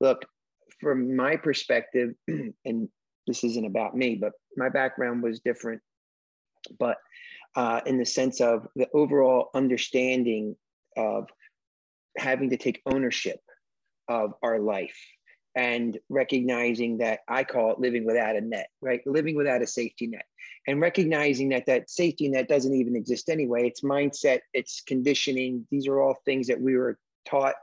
look, 0.00 0.24
from 0.80 1.16
my 1.16 1.34
perspective, 1.34 2.10
and 2.64 2.88
this 3.26 3.42
isn't 3.44 3.66
about 3.66 3.96
me, 3.96 4.14
but 4.14 4.32
my 4.56 4.68
background 4.68 5.22
was 5.22 5.40
different. 5.40 5.82
But 6.78 6.98
uh, 7.56 7.80
in 7.86 7.98
the 7.98 8.06
sense 8.06 8.40
of 8.40 8.68
the 8.76 8.88
overall 8.94 9.50
understanding 9.54 10.54
of 10.96 11.28
having 12.16 12.50
to 12.50 12.56
take 12.56 12.82
ownership 12.86 13.40
of 14.08 14.34
our 14.42 14.60
life 14.60 14.96
and 15.54 15.98
recognizing 16.10 16.98
that 16.98 17.20
I 17.28 17.42
call 17.44 17.72
it 17.72 17.80
living 17.80 18.04
without 18.04 18.36
a 18.36 18.42
net, 18.42 18.68
right? 18.82 19.00
Living 19.06 19.34
without 19.36 19.62
a 19.62 19.66
safety 19.66 20.06
net 20.06 20.26
and 20.66 20.80
recognizing 20.80 21.48
that 21.48 21.66
that 21.66 21.88
safety 21.88 22.28
net 22.28 22.46
doesn't 22.46 22.74
even 22.74 22.94
exist 22.94 23.30
anyway. 23.30 23.66
It's 23.66 23.80
mindset, 23.80 24.40
it's 24.52 24.82
conditioning. 24.82 25.66
These 25.70 25.88
are 25.88 26.00
all 26.00 26.18
things 26.26 26.46
that 26.48 26.60
we 26.60 26.76
were 26.76 26.98
taught 27.26 27.54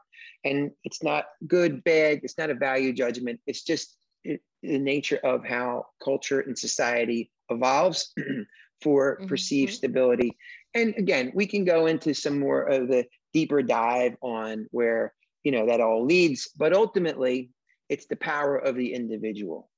and 0.43 0.71
it's 0.83 1.03
not 1.03 1.25
good, 1.47 1.83
bad. 1.83 2.21
It's 2.23 2.37
not 2.37 2.49
a 2.49 2.55
value 2.55 2.93
judgment. 2.93 3.39
It's 3.47 3.63
just 3.63 3.95
the 4.23 4.39
nature 4.63 5.19
of 5.23 5.45
how 5.45 5.85
culture 6.03 6.41
and 6.41 6.57
society 6.57 7.31
evolves 7.49 8.13
for 8.83 9.17
mm-hmm. 9.17 9.27
perceived 9.27 9.73
stability. 9.73 10.35
And 10.73 10.93
again, 10.97 11.31
we 11.33 11.45
can 11.45 11.65
go 11.65 11.85
into 11.85 12.13
some 12.13 12.39
more 12.39 12.63
of 12.63 12.87
the 12.87 13.05
deeper 13.33 13.61
dive 13.61 14.15
on 14.21 14.67
where 14.71 15.13
you 15.43 15.51
know 15.51 15.65
that 15.67 15.81
all 15.81 16.05
leads, 16.05 16.49
but 16.57 16.73
ultimately, 16.73 17.49
it's 17.89 18.05
the 18.05 18.15
power 18.15 18.57
of 18.57 18.75
the 18.75 18.93
individual. 18.93 19.69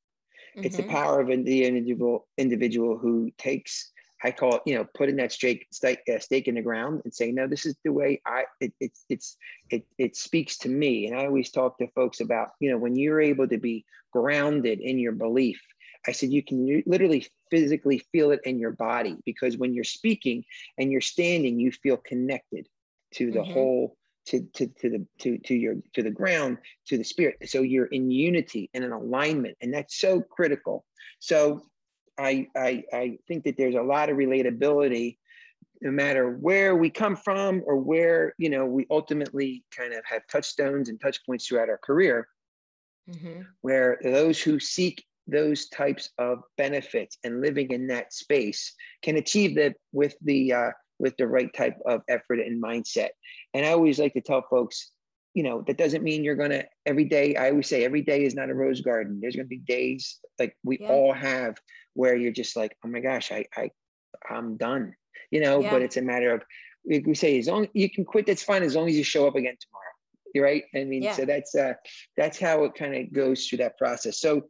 Mm-hmm. 0.55 0.65
It's 0.65 0.77
the 0.77 0.83
mm-hmm. 0.83 0.91
power 0.91 1.21
of 1.21 1.27
the 1.27 1.65
individual 1.65 2.27
individual 2.37 2.97
who 2.97 3.31
takes 3.37 3.91
I 4.23 4.31
call 4.31 4.55
it, 4.55 4.61
you 4.65 4.75
know, 4.75 4.87
putting 4.95 5.17
that 5.17 5.31
stake, 5.31 5.67
stake, 5.71 5.99
uh, 6.11 6.19
stake 6.19 6.47
in 6.47 6.55
the 6.55 6.61
ground 6.61 7.01
and 7.03 7.13
saying, 7.13 7.35
no, 7.35 7.47
this 7.47 7.65
is 7.65 7.75
the 7.83 7.91
way 7.91 8.21
I, 8.25 8.45
it, 8.59 8.73
it, 8.79 8.91
it's, 9.09 9.37
it, 9.69 9.85
it 9.99 10.15
speaks 10.15 10.57
to 10.59 10.69
me. 10.69 11.05
And 11.05 11.19
I 11.19 11.25
always 11.25 11.51
talk 11.51 11.77
to 11.77 11.87
folks 11.89 12.21
about, 12.21 12.49
you 12.59 12.71
know, 12.71 12.77
when 12.77 12.95
you're 12.95 13.21
able 13.21 13.47
to 13.47 13.57
be 13.57 13.85
grounded 14.11 14.79
in 14.79 14.97
your 14.97 15.11
belief 15.11 15.61
I 16.07 16.11
said, 16.11 16.31
you 16.31 16.43
can 16.43 16.83
literally 16.85 17.27
physically 17.49 17.99
feel 18.11 18.31
it 18.31 18.41
in 18.43 18.59
your 18.59 18.71
body 18.71 19.17
because 19.25 19.57
when 19.57 19.73
you're 19.73 19.83
speaking 19.83 20.43
and 20.77 20.91
you're 20.91 21.01
standing, 21.01 21.59
you 21.59 21.71
feel 21.71 21.97
connected 21.97 22.67
to 23.15 23.31
the 23.31 23.39
mm-hmm. 23.39 23.53
whole, 23.53 23.97
to, 24.27 24.41
to, 24.53 24.67
to 24.67 24.89
the 24.89 25.05
to, 25.19 25.37
to 25.37 25.53
your 25.53 25.75
to 25.93 26.01
the 26.01 26.11
ground, 26.11 26.57
to 26.87 26.97
the 26.97 27.03
spirit. 27.03 27.37
So 27.45 27.61
you're 27.61 27.85
in 27.85 28.09
unity 28.09 28.69
and 28.73 28.83
in 28.83 28.91
alignment. 28.91 29.57
And 29.61 29.73
that's 29.73 29.99
so 29.99 30.21
critical. 30.21 30.85
So 31.19 31.61
I, 32.17 32.47
I 32.55 32.83
I 32.91 33.17
think 33.27 33.43
that 33.43 33.57
there's 33.57 33.75
a 33.75 33.81
lot 33.81 34.09
of 34.09 34.17
relatability 34.17 35.17
no 35.81 35.91
matter 35.91 36.31
where 36.31 36.75
we 36.75 36.89
come 36.89 37.15
from 37.15 37.61
or 37.65 37.75
where 37.75 38.33
you 38.37 38.49
know 38.49 38.65
we 38.65 38.87
ultimately 38.89 39.63
kind 39.75 39.93
of 39.93 40.03
have 40.05 40.21
touchstones 40.27 40.89
and 40.89 40.99
touch 40.99 41.23
points 41.25 41.47
throughout 41.47 41.69
our 41.69 41.77
career 41.77 42.27
mm-hmm. 43.09 43.41
where 43.61 43.99
those 44.03 44.41
who 44.41 44.59
seek 44.59 45.03
those 45.27 45.69
types 45.69 46.09
of 46.17 46.39
benefits 46.57 47.17
and 47.23 47.41
living 47.41 47.71
in 47.71 47.87
that 47.87 48.13
space 48.13 48.73
can 49.01 49.17
achieve 49.17 49.55
that 49.55 49.75
with 49.91 50.15
the 50.21 50.53
uh, 50.53 50.71
with 50.99 51.15
the 51.17 51.27
right 51.27 51.53
type 51.53 51.77
of 51.85 52.01
effort 52.07 52.39
and 52.39 52.61
mindset. 52.63 53.09
And 53.53 53.65
I 53.65 53.71
always 53.71 53.99
like 53.99 54.13
to 54.13 54.21
tell 54.21 54.43
folks, 54.49 54.91
you 55.33 55.43
know, 55.43 55.63
that 55.67 55.77
doesn't 55.77 56.03
mean 56.03 56.23
you're 56.23 56.35
gonna 56.35 56.63
every 56.85 57.05
day. 57.05 57.35
I 57.35 57.49
always 57.49 57.67
say 57.67 57.83
every 57.83 58.01
day 58.01 58.23
is 58.23 58.35
not 58.35 58.49
a 58.49 58.55
rose 58.55 58.81
garden. 58.81 59.19
There's 59.21 59.35
gonna 59.35 59.47
be 59.47 59.57
days 59.57 60.19
like 60.39 60.55
we 60.63 60.77
yeah. 60.79 60.89
all 60.89 61.13
have 61.13 61.57
where 61.93 62.15
you're 62.15 62.31
just 62.31 62.55
like, 62.55 62.75
oh 62.85 62.87
my 62.87 62.99
gosh, 62.99 63.31
I 63.31 63.45
I 63.55 63.71
I'm 64.29 64.57
done. 64.57 64.93
You 65.31 65.41
know, 65.41 65.61
yeah. 65.61 65.71
but 65.71 65.81
it's 65.81 65.97
a 65.97 66.01
matter 66.01 66.33
of 66.33 66.43
we 66.85 67.15
say 67.15 67.39
as 67.39 67.47
long 67.47 67.67
you 67.73 67.89
can 67.89 68.05
quit, 68.05 68.27
that's 68.27 68.43
fine 68.43 68.63
as 68.63 68.75
long 68.75 68.87
as 68.87 68.95
you 68.95 69.03
show 69.03 69.27
up 69.27 69.35
again 69.35 69.55
tomorrow. 69.59 69.85
You're 70.33 70.43
right. 70.43 70.63
I 70.75 70.83
mean, 70.83 71.03
yeah. 71.03 71.13
so 71.13 71.25
that's 71.25 71.55
uh 71.55 71.73
that's 72.15 72.39
how 72.39 72.63
it 72.65 72.75
kind 72.75 72.95
of 72.95 73.11
goes 73.11 73.47
through 73.47 73.59
that 73.59 73.77
process. 73.77 74.19
So 74.19 74.43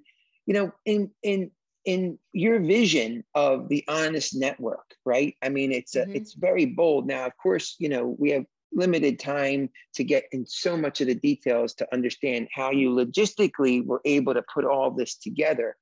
you 0.46 0.54
know, 0.54 0.72
in 0.86 1.12
in 1.24 1.52
in 1.86 2.18
your 2.34 2.60
vision 2.60 3.24
of 3.36 3.70
the 3.70 3.84
Onest 3.88 4.36
Network, 4.36 4.96
right? 5.06 5.36
I 5.44 5.50
mean, 5.50 5.72
it's 5.72 5.96
a, 5.96 6.02
mm-hmm. 6.02 6.16
it's 6.16 6.34
very 6.34 6.66
bold. 6.66 7.06
Now, 7.06 7.26
of 7.26 7.38
course, 7.38 7.76
you 7.80 7.90
know, 7.90 8.16
we 8.18 8.32
have 8.32 8.46
limited 8.74 9.20
time 9.20 9.70
to 9.94 10.04
get 10.04 10.26
in 10.32 10.46
so 10.46 10.76
much 10.76 11.00
of 11.00 11.08
the 11.08 11.16
details 11.16 11.74
to 11.76 11.94
understand 11.94 12.48
how 12.52 12.72
you 12.72 12.90
logistically 12.90 13.86
were 13.86 14.02
able 14.04 14.34
to 14.34 14.44
put 14.54 14.66
all 14.66 14.92
this 14.92 15.16
together. 15.16 15.76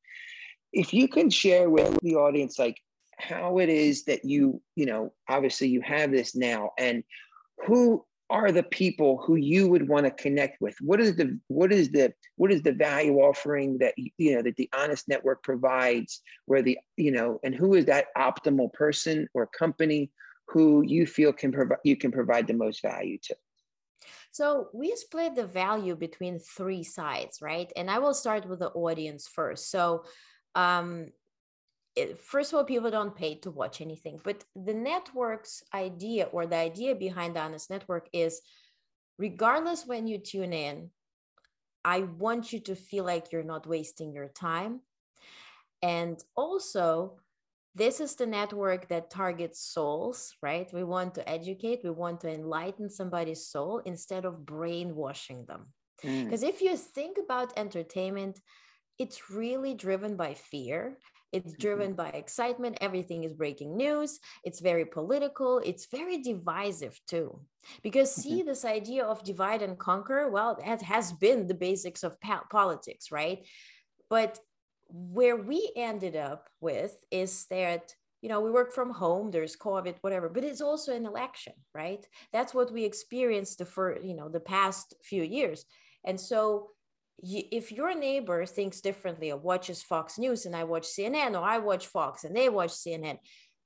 If 0.74 0.94
you 0.94 1.08
can 1.08 1.30
share 1.30 1.70
with 1.70 1.98
the 2.02 2.16
audience, 2.16 2.60
like 2.60 2.78
how 3.18 3.60
it 3.60 3.70
is 3.70 4.04
that 4.06 4.26
you, 4.26 4.62
you 4.76 4.86
know, 4.86 5.14
obviously 5.30 5.70
you 5.70 5.82
have 5.82 6.12
this 6.12 6.36
now 6.36 6.72
and 6.78 7.04
who 7.66 8.06
are 8.30 8.52
the 8.52 8.64
people 8.64 9.18
who 9.18 9.36
you 9.36 9.68
would 9.68 9.88
want 9.88 10.06
to 10.06 10.12
connect 10.12 10.62
with? 10.62 10.76
What 10.82 11.00
is 11.00 11.16
the 11.16 11.40
what 11.48 11.72
is 11.72 11.90
the 11.90 12.14
what 12.36 12.52
is 12.52 12.62
the 12.62 12.72
value 12.72 13.18
offering 13.18 13.78
that 13.80 13.94
you 13.98 14.36
know 14.36 14.42
that 14.42 14.56
the 14.56 14.70
Onest 14.74 15.08
Network 15.08 15.44
provides 15.44 16.22
where 16.46 16.62
the 16.62 16.78
you 16.98 17.12
know 17.12 17.40
and 17.44 17.54
who 17.54 17.76
is 17.76 17.86
that 17.86 18.08
optimal 18.18 18.72
person 18.74 19.28
or 19.34 19.48
company 19.48 20.12
who 20.48 20.84
you 20.86 21.06
feel 21.06 21.34
can 21.34 21.52
provide 21.52 21.80
you 21.84 21.96
can 21.96 22.12
provide 22.12 22.48
the 22.48 22.54
most 22.54 22.82
value 22.82 23.18
to? 23.24 23.36
So 24.32 24.70
we 24.74 24.96
split 24.96 25.36
the 25.36 25.46
value 25.46 25.96
between 25.96 26.40
three 26.40 26.84
sides 26.84 27.40
right? 27.42 27.72
And 27.76 27.90
i 27.92 28.00
will 28.00 28.14
start 28.14 28.48
with 28.48 28.60
the 28.60 28.70
audience 28.70 29.28
first. 29.28 29.70
So 29.70 30.06
um, 30.56 31.08
it, 31.96 32.20
first 32.20 32.52
of 32.52 32.58
all, 32.58 32.66
people 32.66 32.90
don't 32.90 33.16
pay 33.16 33.36
to 33.36 33.52
watch 33.52 33.82
anything, 33.82 34.20
but 34.24 34.44
the 34.56 34.74
network's 34.74 35.64
idea 35.74 36.26
or 36.26 36.46
the 36.46 36.56
idea 36.56 36.96
behind 36.96 37.36
the 37.36 37.40
Onest 37.40 37.70
Network 37.70 38.08
is 38.14 38.42
regardless 39.18 39.86
when 39.86 40.08
you 40.08 40.18
tune 40.18 40.54
in, 40.54 40.90
I 41.86 42.00
want 42.02 42.52
you 42.54 42.60
to 42.62 42.76
feel 42.76 43.04
like 43.04 43.32
you're 43.32 43.44
not 43.44 43.68
wasting 43.68 44.14
your 44.14 44.30
time. 44.30 44.82
And 45.82 46.24
also, 46.36 47.20
this 47.76 48.00
is 48.00 48.16
the 48.16 48.26
network 48.26 48.88
that 48.88 49.10
targets 49.10 49.60
souls, 49.60 50.34
right? 50.42 50.72
We 50.74 50.84
want 50.84 51.16
to 51.16 51.30
educate, 51.30 51.82
we 51.84 51.90
want 51.90 52.22
to 52.22 52.34
enlighten 52.34 52.90
somebody's 52.90 53.48
soul 53.48 53.80
instead 53.86 54.26
of 54.26 54.46
brainwashing 54.46 55.46
them. 55.46 55.68
Because 56.02 56.44
mm. 56.44 56.50
if 56.50 56.62
you 56.62 56.78
think 56.78 57.18
about 57.18 57.58
entertainment, 57.58 58.40
it's 59.00 59.30
really 59.30 59.74
driven 59.74 60.16
by 60.16 60.36
fear 60.36 60.98
it's 61.34 61.52
mm-hmm. 61.54 61.62
driven 61.62 61.94
by 61.94 62.10
excitement. 62.10 62.78
Everything 62.80 63.24
is 63.24 63.34
breaking 63.34 63.76
news. 63.76 64.20
It's 64.44 64.60
very 64.60 64.86
political. 64.86 65.60
It's 65.66 65.88
very 65.88 66.22
divisive 66.22 67.00
too. 67.08 67.40
Because 67.82 68.14
see, 68.14 68.40
mm-hmm. 68.40 68.48
this 68.48 68.64
idea 68.64 69.04
of 69.04 69.24
divide 69.24 69.62
and 69.62 69.78
conquer, 69.78 70.30
well, 70.30 70.60
that 70.64 70.82
has 70.84 71.12
been 71.12 71.48
the 71.48 71.54
basics 71.54 72.04
of 72.04 72.18
politics, 72.50 73.12
right? 73.12 73.46
But 74.10 74.40
where 74.90 75.36
we 75.36 75.72
ended 75.76 76.16
up 76.16 76.50
with 76.62 76.96
is 77.10 77.46
that 77.50 77.94
you 78.22 78.30
know 78.30 78.42
we 78.42 78.52
work 78.52 78.72
from 78.74 78.92
home 78.92 79.32
there's 79.32 79.56
covid 79.56 79.96
whatever 80.02 80.30
but 80.30 80.44
it's 80.44 80.62
also 80.62 80.96
an 80.96 81.06
election 81.06 81.54
right 81.74 82.06
that's 82.32 82.54
what 82.54 82.72
we 82.72 82.86
experienced 82.86 83.58
the 83.58 83.66
for 83.66 84.00
you 84.02 84.16
know 84.16 84.30
the 84.30 84.40
past 84.40 84.94
few 85.04 85.24
years 85.24 85.66
and 86.06 86.20
so 86.20 86.70
if 87.24 87.72
your 87.72 87.98
neighbor 87.98 88.46
thinks 88.46 88.82
differently 88.82 89.32
or 89.32 89.38
watches 89.38 89.82
fox 89.82 90.18
news 90.18 90.46
and 90.46 90.56
i 90.56 90.64
watch 90.64 90.84
cnn 90.84 91.34
or 91.34 91.44
i 91.44 91.58
watch 91.58 91.88
fox 91.88 92.24
and 92.24 92.36
they 92.36 92.50
watch 92.50 92.72
cnn 92.72 93.18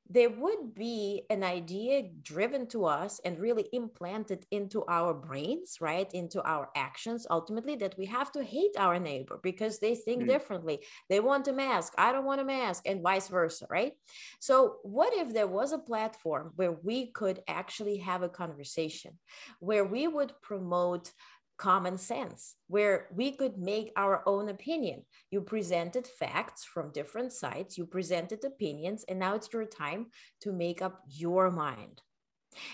there 0.10 0.30
would 0.30 0.74
be 0.74 1.24
an 1.30 1.44
idea 1.44 2.04
driven 2.22 2.66
to 2.68 2.86
us 2.86 3.20
and 3.26 3.40
really 3.40 3.68
implanted 3.74 4.46
into 4.52 4.86
our 4.88 5.14
brains, 5.14 5.78
right? 5.82 6.10
Into 6.14 6.42
our 6.44 6.70
actions, 6.76 7.28
ultimately, 7.30 7.76
that 7.78 7.98
we 7.98 8.06
have 8.06 8.32
to 8.32 8.44
hate 8.44 8.72
our 8.78 9.00
neighbor 9.00 9.40
because 9.44 9.80
they 9.80 9.96
think 9.96 10.24
mm. 10.24 10.28
differently. 10.28 10.80
They 11.10 11.20
want 11.20 11.48
a 11.50 11.54
mask. 11.54 11.94
I 11.98 12.12
don't 12.12 12.26
want 12.26 12.42
a 12.42 12.46
mask, 12.46 12.84
and 12.86 13.04
vice 13.04 13.28
versa, 13.28 13.68
right? 13.70 13.94
So, 14.40 14.78
what 14.84 15.14
if 15.14 15.34
there 15.34 15.48
was 15.48 15.74
a 15.74 15.78
platform 15.78 16.54
where 16.56 16.72
we 16.72 17.12
could 17.12 17.42
actually 17.48 17.98
have 17.98 18.24
a 18.24 18.30
conversation, 18.30 19.18
where 19.60 19.84
we 19.84 20.08
would 20.08 20.32
promote 20.42 21.12
common 21.58 21.98
sense, 21.98 22.56
where 22.68 23.08
we 23.14 23.32
could 23.32 23.58
make 23.58 23.92
our 23.96 24.24
own 24.26 24.50
opinion. 24.50 25.04
You 25.32 25.42
presented 25.42 26.08
facts 26.08 26.64
from 26.64 26.92
different 26.92 27.34
sides, 27.34 27.78
you 27.78 27.86
presented 27.86 28.44
opinions, 28.46 29.04
and 29.10 29.20
now 29.20 29.36
it's 29.36 29.52
your 29.52 29.66
time 29.66 30.08
to 30.42 30.52
make 30.54 30.82
up 30.82 31.02
your 31.10 31.50
mind. 31.52 32.02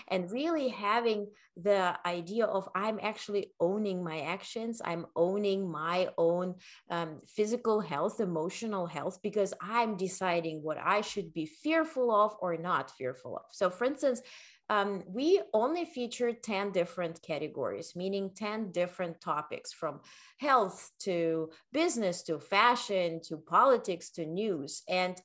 And 0.08 0.30
really 0.30 0.68
having 0.68 1.28
the 1.56 1.98
idea 2.06 2.46
of 2.46 2.68
I'm 2.74 2.98
actually 3.02 3.52
owning 3.60 4.02
my 4.02 4.20
actions, 4.20 4.80
I'm 4.84 5.06
owning 5.14 5.70
my 5.70 6.08
own 6.16 6.54
um, 6.90 7.20
physical 7.26 7.80
health, 7.80 8.20
emotional 8.20 8.86
health, 8.86 9.20
because 9.22 9.54
I'm 9.60 9.96
deciding 9.96 10.62
what 10.62 10.78
I 10.78 11.00
should 11.00 11.32
be 11.32 11.46
fearful 11.46 12.10
of 12.10 12.34
or 12.40 12.56
not 12.56 12.90
fearful 12.92 13.36
of. 13.36 13.44
So, 13.50 13.70
for 13.70 13.84
instance, 13.84 14.22
um, 14.70 15.02
we 15.06 15.40
only 15.52 15.84
featured 15.84 16.42
10 16.42 16.72
different 16.72 17.20
categories, 17.22 17.94
meaning 17.94 18.30
10 18.34 18.72
different 18.72 19.20
topics 19.20 19.72
from 19.72 20.00
health 20.38 20.90
to 21.00 21.50
business 21.72 22.22
to 22.22 22.38
fashion 22.38 23.20
to 23.28 23.36
politics 23.36 24.10
to 24.10 24.24
news. 24.24 24.82
And 24.88 25.20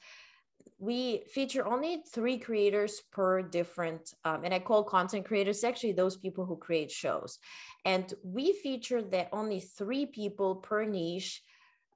we 0.78 1.24
feature 1.34 1.66
only 1.66 2.04
three 2.14 2.38
creators 2.38 3.02
per 3.12 3.42
different, 3.42 4.14
um, 4.24 4.44
and 4.44 4.54
I 4.54 4.60
call 4.60 4.84
content 4.84 5.26
creators 5.26 5.64
actually 5.64 5.94
those 5.94 6.18
people 6.18 6.46
who 6.46 6.58
create 6.58 6.92
shows. 6.92 7.40
And 7.86 8.14
we 8.24 8.54
feature 8.54 9.02
that 9.02 9.30
only 9.32 9.60
three 9.60 10.06
people 10.06 10.56
per 10.56 10.86
niche 10.86 11.42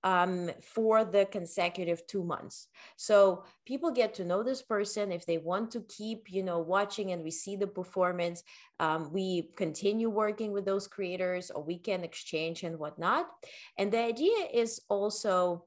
um, 0.03 0.51
for 0.61 1.05
the 1.05 1.25
consecutive 1.25 2.05
two 2.07 2.23
months. 2.23 2.67
So 2.97 3.43
people 3.65 3.91
get 3.91 4.13
to 4.15 4.25
know 4.25 4.43
this 4.43 4.61
person. 4.61 5.11
If 5.11 5.25
they 5.25 5.37
want 5.37 5.71
to 5.71 5.81
keep, 5.81 6.31
you 6.31 6.43
know, 6.43 6.59
watching 6.59 7.11
and 7.11 7.23
we 7.23 7.31
see 7.31 7.55
the 7.55 7.67
performance, 7.67 8.43
um, 8.79 9.11
we 9.13 9.49
continue 9.55 10.09
working 10.09 10.51
with 10.51 10.65
those 10.65 10.87
creators 10.87 11.51
or 11.51 11.63
we 11.63 11.77
can 11.77 12.03
exchange 12.03 12.63
and 12.63 12.77
whatnot. 12.77 13.27
And 13.77 13.91
the 13.91 14.03
idea 14.03 14.47
is 14.53 14.81
also 14.89 15.65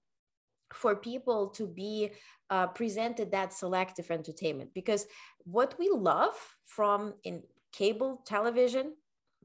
for 0.73 0.97
people 0.97 1.49
to 1.49 1.67
be 1.67 2.11
uh, 2.51 2.67
presented 2.69 3.31
that 3.33 3.53
selective 3.53 4.11
entertainment 4.11 4.71
because 4.75 5.07
what 5.45 5.75
we 5.79 5.89
love 5.93 6.35
from 6.65 7.15
in 7.25 7.43
cable 7.73 8.23
television 8.27 8.93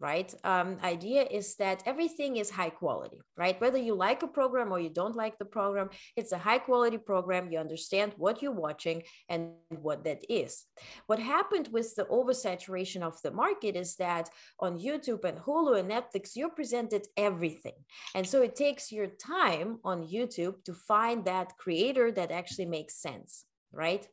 right? 0.01 0.33
Um, 0.43 0.77
idea 0.83 1.23
is 1.23 1.55
that 1.57 1.83
everything 1.85 2.37
is 2.37 2.49
high 2.49 2.71
quality 2.71 3.21
right? 3.37 3.59
Whether 3.59 3.77
you 3.77 3.95
like 3.95 4.23
a 4.23 4.27
program 4.27 4.71
or 4.71 4.79
you 4.79 4.89
don't 4.89 5.15
like 5.15 5.37
the 5.37 5.45
program 5.45 5.89
it's 6.15 6.31
a 6.31 6.37
high 6.37 6.59
quality 6.59 6.97
program. 6.97 7.51
You 7.51 7.59
understand 7.59 8.13
what 8.17 8.41
you're 8.41 8.51
watching 8.67 9.03
and 9.29 9.51
what 9.69 10.03
that 10.03 10.21
is. 10.29 10.65
What 11.07 11.19
happened 11.19 11.69
with 11.71 11.95
the 11.95 12.05
oversaturation 12.05 13.01
of 13.01 13.21
the 13.21 13.31
market 13.31 13.75
is 13.75 13.95
that 13.97 14.29
on 14.59 14.79
youtube 14.79 15.23
and 15.23 15.37
hulu 15.37 15.79
and 15.79 15.89
netflix 15.89 16.35
you're 16.35 16.49
presented 16.49 17.07
everything. 17.17 17.77
And 18.15 18.27
so 18.27 18.41
it 18.41 18.55
takes 18.55 18.91
your 18.91 19.07
time 19.07 19.79
on 19.83 20.07
youtube 20.07 20.63
to 20.65 20.73
find 20.73 21.25
that 21.25 21.57
creator 21.57 22.11
that 22.11 22.31
actually 22.31 22.65
makes 22.65 22.95
sense 22.95 23.45
right? 23.73 24.07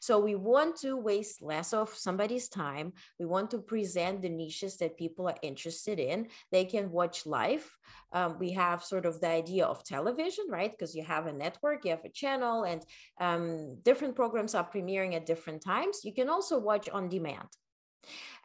So 0.00 0.18
we 0.18 0.34
want 0.34 0.76
to 0.80 0.96
waste 0.96 1.42
less 1.42 1.72
of 1.72 1.94
somebody's 1.94 2.48
time. 2.48 2.92
We 3.18 3.26
want 3.26 3.50
to 3.50 3.58
present 3.58 4.22
the 4.22 4.28
niches 4.28 4.76
that 4.78 4.96
people 4.96 5.28
are 5.28 5.36
interested 5.42 5.98
in. 5.98 6.28
They 6.50 6.64
can 6.64 6.90
watch 6.90 7.26
live. 7.26 7.68
Um, 8.12 8.38
we 8.38 8.52
have 8.52 8.84
sort 8.84 9.06
of 9.06 9.20
the 9.20 9.28
idea 9.28 9.64
of 9.66 9.84
television, 9.84 10.46
right? 10.48 10.70
Because 10.70 10.94
you 10.94 11.04
have 11.04 11.26
a 11.26 11.32
network, 11.32 11.84
you 11.84 11.90
have 11.90 12.04
a 12.04 12.10
channel, 12.10 12.64
and 12.64 12.82
um, 13.20 13.78
different 13.82 14.16
programs 14.16 14.54
are 14.54 14.68
premiering 14.68 15.14
at 15.14 15.26
different 15.26 15.62
times. 15.62 16.00
You 16.04 16.14
can 16.14 16.28
also 16.28 16.58
watch 16.58 16.88
on 16.88 17.08
demand. 17.08 17.48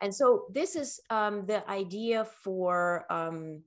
And 0.01 0.13
so 0.13 0.45
this 0.53 0.75
is 0.75 0.99
um, 1.09 1.45
the 1.45 1.67
idea 1.69 2.25
for 2.43 3.05
um, 3.09 3.63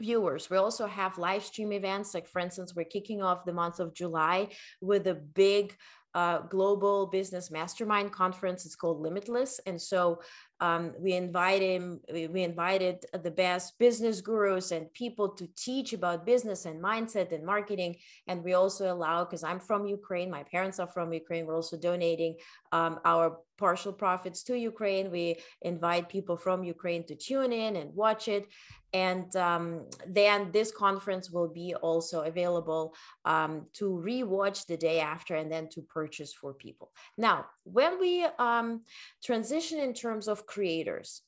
viewers. 0.00 0.48
We 0.50 0.56
also 0.56 0.86
have 0.86 1.18
live 1.18 1.44
stream 1.44 1.72
events. 1.72 2.14
Like, 2.14 2.26
for 2.26 2.40
instance, 2.40 2.74
we're 2.74 2.84
kicking 2.84 3.22
off 3.22 3.44
the 3.44 3.52
month 3.52 3.80
of 3.80 3.94
July 3.94 4.48
with 4.80 5.06
a 5.06 5.14
big 5.14 5.76
uh, 6.14 6.40
global 6.40 7.06
business 7.06 7.50
mastermind 7.50 8.12
conference. 8.12 8.66
It's 8.66 8.74
called 8.74 9.00
Limitless. 9.00 9.60
And 9.66 9.80
so 9.80 10.20
um, 10.60 10.92
we 10.98 11.12
invited 11.14 12.00
we 12.12 12.42
invited 12.42 13.06
the 13.22 13.30
best 13.30 13.78
business 13.78 14.20
gurus 14.20 14.72
and 14.72 14.92
people 14.92 15.30
to 15.30 15.48
teach 15.56 15.92
about 15.92 16.26
business 16.26 16.66
and 16.66 16.82
mindset 16.82 17.32
and 17.32 17.44
marketing. 17.44 17.96
And 18.26 18.44
we 18.44 18.54
also 18.54 18.92
allow, 18.92 19.24
because 19.24 19.42
I'm 19.42 19.60
from 19.60 19.86
Ukraine, 19.86 20.30
my 20.30 20.42
parents 20.42 20.78
are 20.78 20.88
from 20.88 21.12
Ukraine. 21.12 21.46
We're 21.46 21.56
also 21.56 21.78
donating 21.78 22.36
um, 22.72 23.00
our 23.04 23.38
partial 23.56 23.92
profits 23.92 24.42
to 24.44 24.58
Ukraine. 24.58 25.10
We 25.10 25.36
invite 25.62 26.08
people 26.08 26.36
from 26.36 26.64
Ukraine 26.64 27.04
to 27.06 27.14
tune 27.14 27.52
in 27.52 27.76
and 27.76 27.94
watch 27.94 28.28
it. 28.28 28.46
And 28.92 29.34
um, 29.36 29.86
then 30.06 30.50
this 30.52 30.72
conference 30.72 31.30
will 31.30 31.48
be 31.48 31.74
also 31.74 32.22
available 32.22 32.94
um, 33.24 33.66
to 33.74 34.02
rewatch 34.04 34.66
the 34.66 34.76
day 34.76 35.00
after 35.00 35.36
and 35.36 35.50
then 35.50 35.68
to 35.70 35.82
purchase 35.82 36.32
for 36.32 36.52
people. 36.54 36.90
Now, 37.16 37.46
when 37.64 38.00
we 38.00 38.24
um, 38.38 38.82
transition 39.22 39.78
in 39.78 39.94
terms 39.94 40.26
of 40.26 40.46
creators, 40.46 41.22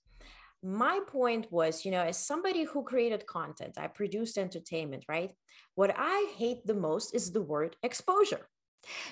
my 0.62 1.00
point 1.06 1.50
was, 1.50 1.84
you 1.84 1.90
know, 1.90 2.02
as 2.02 2.16
somebody 2.16 2.64
who 2.64 2.84
created 2.84 3.26
content, 3.26 3.74
I 3.76 3.88
produced 3.88 4.38
entertainment, 4.38 5.04
right? 5.08 5.32
What 5.74 5.94
I 5.96 6.32
hate 6.36 6.66
the 6.66 6.74
most 6.74 7.14
is 7.14 7.32
the 7.32 7.42
word 7.42 7.76
exposure 7.82 8.48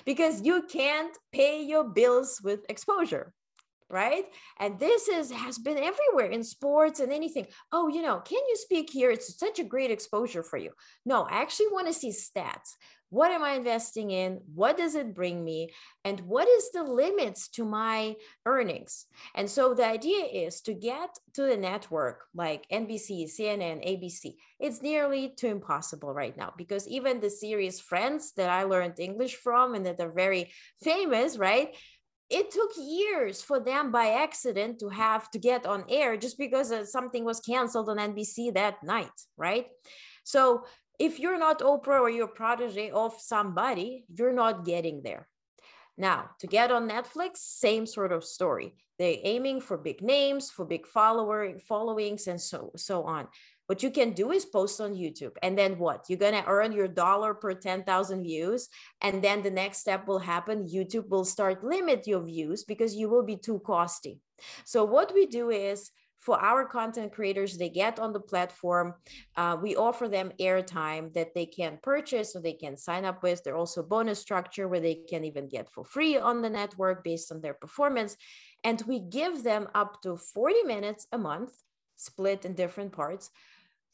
because 0.05 0.41
you 0.41 0.63
can't 0.63 1.15
pay 1.31 1.63
your 1.63 1.83
bills 1.83 2.39
with 2.43 2.65
exposure 2.69 3.33
right? 3.91 4.25
And 4.59 4.79
this 4.79 5.07
is 5.07 5.31
has 5.31 5.57
been 5.57 5.77
everywhere 5.77 6.31
in 6.31 6.43
sports 6.43 6.99
and 6.99 7.11
anything. 7.11 7.47
Oh 7.71 7.87
you 7.87 8.01
know 8.01 8.19
can 8.19 8.41
you 8.49 8.55
speak 8.55 8.89
here? 8.89 9.11
It's 9.11 9.37
such 9.37 9.59
a 9.59 9.63
great 9.63 9.91
exposure 9.91 10.43
for 10.43 10.57
you. 10.57 10.71
No 11.05 11.23
i 11.23 11.41
actually 11.41 11.67
want 11.71 11.87
to 11.87 11.93
see 11.93 12.09
stats. 12.09 12.75
What 13.09 13.31
am 13.31 13.43
i 13.43 13.51
investing 13.51 14.11
in? 14.11 14.39
What 14.55 14.77
does 14.77 14.95
it 14.95 15.13
bring 15.13 15.43
me? 15.43 15.71
And 16.05 16.21
what 16.21 16.47
is 16.47 16.71
the 16.71 16.83
limits 16.83 17.49
to 17.49 17.65
my 17.65 18.15
earnings? 18.45 19.05
And 19.35 19.49
so 19.49 19.73
the 19.73 19.85
idea 19.85 20.23
is 20.23 20.61
to 20.61 20.73
get 20.73 21.09
to 21.33 21.43
the 21.43 21.57
network 21.57 22.25
like 22.33 22.67
nbc 22.71 23.09
cnn 23.35 23.79
abc 23.87 24.35
it's 24.59 24.81
nearly 24.81 25.33
too 25.37 25.47
impossible 25.47 26.13
right 26.13 26.35
now 26.37 26.53
because 26.57 26.87
even 26.87 27.19
the 27.19 27.29
series 27.29 27.79
friends 27.79 28.33
that 28.33 28.49
i 28.49 28.63
learned 28.63 28.99
english 28.99 29.35
from 29.35 29.75
and 29.75 29.85
that 29.85 29.99
are 29.99 30.11
very 30.11 30.51
famous 30.81 31.37
right 31.37 31.75
it 32.31 32.51
took 32.51 32.71
years 32.77 33.41
for 33.41 33.59
them 33.59 33.91
by 33.91 34.07
accident 34.11 34.79
to 34.79 34.89
have 34.89 35.29
to 35.31 35.39
get 35.39 35.65
on 35.65 35.83
air 35.89 36.15
just 36.17 36.37
because 36.37 36.71
uh, 36.71 36.85
something 36.85 37.25
was 37.25 37.39
canceled 37.39 37.89
on 37.89 37.97
NBC 37.97 38.53
that 38.53 38.81
night, 38.83 39.17
right? 39.37 39.67
So 40.23 40.65
if 40.97 41.19
you're 41.19 41.39
not 41.39 41.59
Oprah 41.59 42.01
or 42.01 42.09
you're 42.09 42.27
protege 42.27 42.91
of 42.91 43.13
somebody, 43.19 44.05
you're 44.13 44.33
not 44.33 44.65
getting 44.65 45.01
there. 45.03 45.27
Now, 45.97 46.31
to 46.39 46.47
get 46.47 46.71
on 46.71 46.89
Netflix, 46.89 47.37
same 47.37 47.85
sort 47.85 48.11
of 48.11 48.23
story. 48.23 48.75
They're 48.97 49.17
aiming 49.23 49.61
for 49.61 49.77
big 49.77 50.01
names, 50.01 50.49
for 50.49 50.65
big 50.65 50.87
follower 50.87 51.59
followings, 51.67 52.27
and 52.27 52.39
so 52.39 52.71
so 52.75 53.03
on. 53.03 53.27
What 53.71 53.83
you 53.83 53.89
can 53.89 54.11
do 54.11 54.33
is 54.33 54.43
post 54.43 54.81
on 54.81 54.95
YouTube. 54.95 55.37
And 55.41 55.57
then 55.57 55.79
what? 55.79 56.03
You're 56.09 56.19
going 56.19 56.33
to 56.33 56.45
earn 56.45 56.73
your 56.73 56.89
dollar 56.89 57.33
per 57.33 57.53
10,000 57.53 58.21
views. 58.21 58.67
And 58.99 59.23
then 59.23 59.43
the 59.43 59.49
next 59.49 59.77
step 59.77 60.09
will 60.09 60.19
happen. 60.19 60.67
YouTube 60.67 61.07
will 61.07 61.23
start 61.23 61.63
limit 61.63 62.05
your 62.05 62.21
views 62.21 62.65
because 62.65 62.95
you 62.95 63.07
will 63.07 63.23
be 63.23 63.37
too 63.37 63.61
costly. 63.65 64.19
So 64.65 64.83
what 64.83 65.13
we 65.13 65.25
do 65.25 65.51
is 65.51 65.89
for 66.19 66.37
our 66.37 66.65
content 66.65 67.13
creators, 67.13 67.57
they 67.57 67.69
get 67.69 67.97
on 67.97 68.11
the 68.11 68.19
platform. 68.19 68.93
Uh, 69.37 69.55
we 69.61 69.77
offer 69.77 70.09
them 70.09 70.33
airtime 70.37 71.13
that 71.13 71.33
they 71.33 71.45
can 71.45 71.79
purchase 71.81 72.35
or 72.35 72.41
they 72.41 72.57
can 72.63 72.75
sign 72.75 73.05
up 73.05 73.23
with. 73.23 73.41
There's 73.41 73.55
also 73.55 73.83
bonus 73.83 74.19
structure 74.19 74.67
where 74.67 74.81
they 74.81 74.95
can 74.95 75.23
even 75.23 75.47
get 75.47 75.71
for 75.71 75.85
free 75.85 76.17
on 76.17 76.41
the 76.41 76.49
network 76.49 77.05
based 77.05 77.31
on 77.31 77.39
their 77.39 77.53
performance. 77.53 78.17
And 78.65 78.83
we 78.85 78.99
give 78.99 79.43
them 79.43 79.69
up 79.73 80.01
to 80.01 80.17
40 80.17 80.63
minutes 80.63 81.07
a 81.13 81.17
month, 81.17 81.53
split 81.95 82.43
in 82.43 82.53
different 82.53 82.91
parts, 82.91 83.29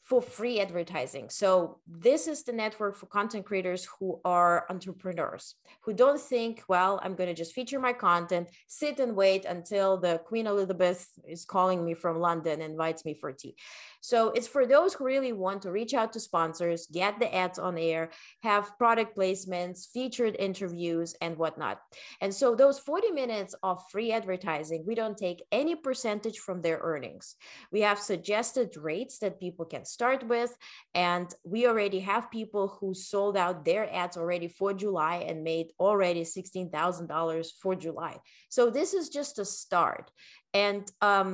for 0.08 0.22
free 0.22 0.58
advertising. 0.58 1.28
So 1.28 1.80
this 1.86 2.28
is 2.28 2.42
the 2.42 2.52
network 2.52 2.96
for 2.96 3.04
content 3.06 3.44
creators 3.44 3.86
who 3.98 4.20
are 4.24 4.64
entrepreneurs, 4.70 5.56
who 5.82 5.92
don't 5.92 6.18
think, 6.18 6.62
well, 6.66 6.98
I'm 7.02 7.14
going 7.14 7.28
to 7.28 7.34
just 7.34 7.52
feature 7.52 7.78
my 7.78 7.92
content, 7.92 8.48
sit 8.68 9.00
and 9.00 9.14
wait 9.14 9.44
until 9.44 9.98
the 9.98 10.18
Queen 10.24 10.46
Elizabeth 10.46 11.06
is 11.26 11.44
calling 11.44 11.84
me 11.84 11.92
from 11.92 12.20
London, 12.20 12.62
and 12.62 12.72
invites 12.72 13.04
me 13.04 13.12
for 13.12 13.32
tea. 13.32 13.54
So 14.00 14.30
it's 14.30 14.48
for 14.48 14.64
those 14.64 14.94
who 14.94 15.04
really 15.04 15.34
want 15.34 15.60
to 15.62 15.72
reach 15.72 15.92
out 15.92 16.14
to 16.14 16.20
sponsors, 16.20 16.86
get 16.90 17.18
the 17.18 17.34
ads 17.34 17.58
on 17.58 17.76
air, 17.76 18.10
have 18.42 18.78
product 18.78 19.14
placements, 19.14 19.90
featured 19.92 20.36
interviews, 20.38 21.14
and 21.20 21.36
whatnot. 21.36 21.80
And 22.22 22.32
so 22.32 22.54
those 22.54 22.78
40 22.78 23.10
minutes 23.10 23.54
of 23.62 23.82
free 23.90 24.12
advertising, 24.12 24.84
we 24.86 24.94
don't 24.94 25.18
take 25.18 25.42
any 25.52 25.74
percentage 25.74 26.38
from 26.38 26.62
their 26.62 26.78
earnings. 26.78 27.34
We 27.72 27.82
have 27.82 27.98
suggested 27.98 28.74
rates 28.78 29.18
that 29.18 29.40
people 29.40 29.66
can 29.66 29.84
start 29.98 30.22
with. 30.28 30.52
And 30.94 31.28
we 31.44 31.66
already 31.66 32.00
have 32.00 32.30
people 32.30 32.64
who 32.76 32.94
sold 32.94 33.36
out 33.36 33.64
their 33.64 33.84
ads 33.92 34.16
already 34.16 34.48
for 34.58 34.72
July 34.72 35.16
and 35.28 35.42
made 35.42 35.68
already 35.80 36.22
$16,000 36.22 37.48
for 37.60 37.74
July. 37.74 38.14
So 38.48 38.70
this 38.70 38.94
is 38.94 39.08
just 39.08 39.40
a 39.40 39.44
start. 39.44 40.06
And, 40.54 40.84
um, 41.00 41.30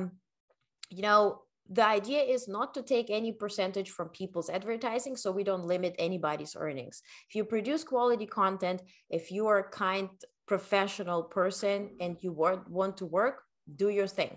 you 0.89 1.03
know, 1.03 1.41
the 1.69 1.85
idea 1.85 2.21
is 2.35 2.47
not 2.47 2.73
to 2.73 2.81
take 2.81 3.09
any 3.09 3.31
percentage 3.31 3.91
from 3.91 4.09
people's 4.09 4.49
advertising 4.49 5.15
so 5.15 5.31
we 5.31 5.43
don't 5.43 5.71
limit 5.73 5.95
anybody's 5.97 6.55
earnings 6.55 7.01
if 7.27 7.33
you 7.35 7.43
produce 7.43 7.83
quality 7.83 8.27
content 8.27 8.83
if 9.09 9.31
you 9.31 9.47
are 9.47 9.57
a 9.57 9.69
kind 9.85 10.09
professional 10.45 11.23
person 11.23 11.89
and 11.99 12.17
you 12.21 12.31
want 12.31 12.97
to 12.97 13.05
work 13.07 13.37
do 13.81 13.89
your 13.89 14.05
thing 14.05 14.33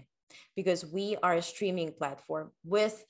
because 0.56 0.86
we 0.86 1.16
are 1.22 1.34
a 1.34 1.42
streaming 1.42 1.92
platform 1.92 2.50
with 2.64 3.04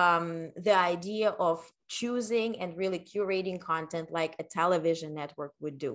um, 0.00 0.52
the 0.68 0.76
idea 0.94 1.30
of 1.30 1.58
choosing 1.88 2.50
and 2.60 2.76
really 2.76 2.98
curating 2.98 3.60
content 3.60 4.10
like 4.10 4.34
a 4.38 4.44
television 4.58 5.14
network 5.14 5.52
would 5.60 5.78
do 5.78 5.92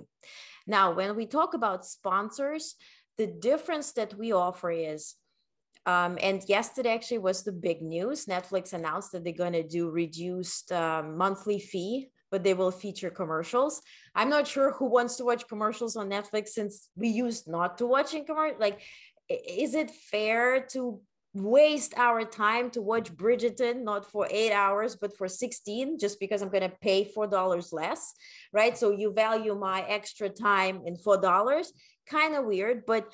now 0.66 0.86
when 0.92 1.16
we 1.16 1.26
talk 1.26 1.54
about 1.54 1.86
sponsors 1.86 2.64
the 3.18 3.28
difference 3.28 3.92
that 3.92 4.12
we 4.18 4.32
offer 4.32 4.72
is 4.72 5.16
um, 5.86 6.18
and 6.22 6.44
yesterday 6.48 6.94
actually 6.94 7.18
was 7.18 7.44
the 7.44 7.52
big 7.52 7.82
news. 7.82 8.26
Netflix 8.26 8.74
announced 8.74 9.12
that 9.12 9.24
they're 9.24 9.34
going 9.34 9.54
to 9.54 9.68
do 9.68 9.90
reduced 9.90 10.72
um, 10.72 11.18
monthly 11.18 11.60
fee, 11.60 12.10
but 12.30 12.44
they 12.44 12.54
will 12.54 12.72
feature 12.72 13.10
commercials. 13.10 13.82
I'm 14.14 14.30
not 14.30 14.48
sure 14.48 14.74
who 14.74 14.86
wants 14.86 15.16
to 15.18 15.26
watch 15.26 15.48
commercials 15.48 15.96
on 15.96 16.10
Netflix 16.10 16.50
since 16.50 16.90
we 16.96 17.10
used 17.10 17.48
not 17.48 17.80
to 17.80 17.88
watching 17.88 18.26
commercial. 18.26 18.60
Like, 18.60 18.80
is 19.28 19.74
it 19.74 19.90
fair 19.90 20.68
to 20.74 21.02
waste 21.34 21.94
our 21.98 22.26
time 22.26 22.70
to 22.72 22.82
watch 22.82 23.12
Bridgerton 23.14 23.84
not 23.84 24.10
for 24.12 24.28
eight 24.30 24.52
hours 24.52 24.98
but 24.98 25.16
for 25.16 25.28
16 25.30 25.98
just 25.98 26.20
because 26.20 26.42
I'm 26.42 26.50
going 26.50 26.70
to 26.70 26.78
pay 26.82 27.06
four 27.06 27.28
dollars 27.28 27.72
less, 27.72 28.14
right? 28.52 28.78
So 28.78 28.92
you 28.92 29.14
value 29.14 29.56
my 29.56 29.82
extra 29.82 30.30
time 30.30 30.82
in 30.86 30.98
four 30.98 31.18
dollars. 31.18 31.72
Kind 32.08 32.36
of 32.36 32.46
weird, 32.46 32.86
but 32.86 33.08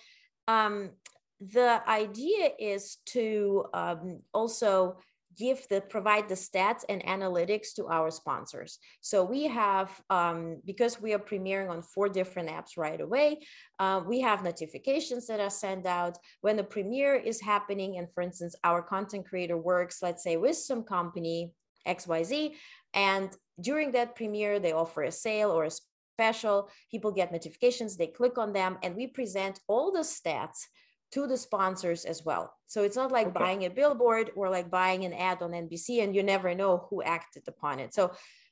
um, 0.47 0.91
the 1.39 1.81
idea 1.87 2.49
is 2.57 2.97
to 3.07 3.65
um, 3.73 4.21
also 4.33 4.97
give 5.37 5.67
the 5.69 5.81
provide 5.81 6.27
the 6.27 6.35
stats 6.35 6.83
and 6.89 7.03
analytics 7.03 7.73
to 7.75 7.87
our 7.87 8.09
sponsors. 8.11 8.79
So 9.01 9.23
we 9.23 9.43
have 9.43 9.89
um, 10.09 10.61
because 10.65 11.01
we 11.01 11.13
are 11.13 11.19
premiering 11.19 11.69
on 11.69 11.81
four 11.81 12.09
different 12.09 12.49
apps 12.49 12.77
right 12.77 12.99
away 12.99 13.39
uh, 13.79 14.01
we 14.05 14.21
have 14.21 14.43
notifications 14.43 15.27
that 15.27 15.39
are 15.39 15.49
sent 15.49 15.85
out. 15.85 16.17
When 16.41 16.57
the 16.57 16.63
premiere 16.63 17.15
is 17.15 17.41
happening 17.41 17.97
and 17.97 18.07
for 18.13 18.21
instance 18.21 18.55
our 18.63 18.81
content 18.81 19.27
creator 19.27 19.57
works 19.57 20.01
let's 20.01 20.23
say 20.23 20.37
with 20.37 20.57
some 20.57 20.83
company 20.83 21.51
xyz 21.87 22.53
and 22.93 23.29
during 23.61 23.91
that 23.91 24.15
premiere 24.15 24.59
they 24.59 24.73
offer 24.73 25.03
a 25.03 25.11
sale 25.11 25.51
or 25.51 25.65
a 25.65 25.71
special 25.71 26.69
people 26.91 27.11
get 27.11 27.31
notifications 27.31 27.95
they 27.95 28.07
click 28.07 28.37
on 28.37 28.51
them 28.51 28.77
and 28.83 28.95
we 28.95 29.07
present 29.07 29.59
all 29.67 29.91
the 29.91 29.99
stats 29.99 30.65
to 31.11 31.27
the 31.27 31.37
sponsors 31.37 32.05
as 32.05 32.23
well. 32.25 32.53
So 32.67 32.83
it's 32.83 32.95
not 32.95 33.11
like 33.11 33.27
okay. 33.27 33.39
buying 33.39 33.65
a 33.65 33.69
billboard 33.69 34.31
or 34.35 34.49
like 34.49 34.69
buying 34.69 35.05
an 35.05 35.13
ad 35.13 35.41
on 35.41 35.51
NBC 35.51 36.03
and 36.03 36.15
you 36.15 36.23
never 36.23 36.53
know 36.53 36.87
who 36.89 37.01
acted 37.01 37.43
upon 37.47 37.79
it. 37.79 37.93
So 37.93 38.11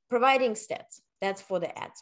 providing 0.09 0.53
stats, 0.53 1.01
that's 1.21 1.41
for 1.41 1.59
the 1.59 1.77
ads. 1.77 2.01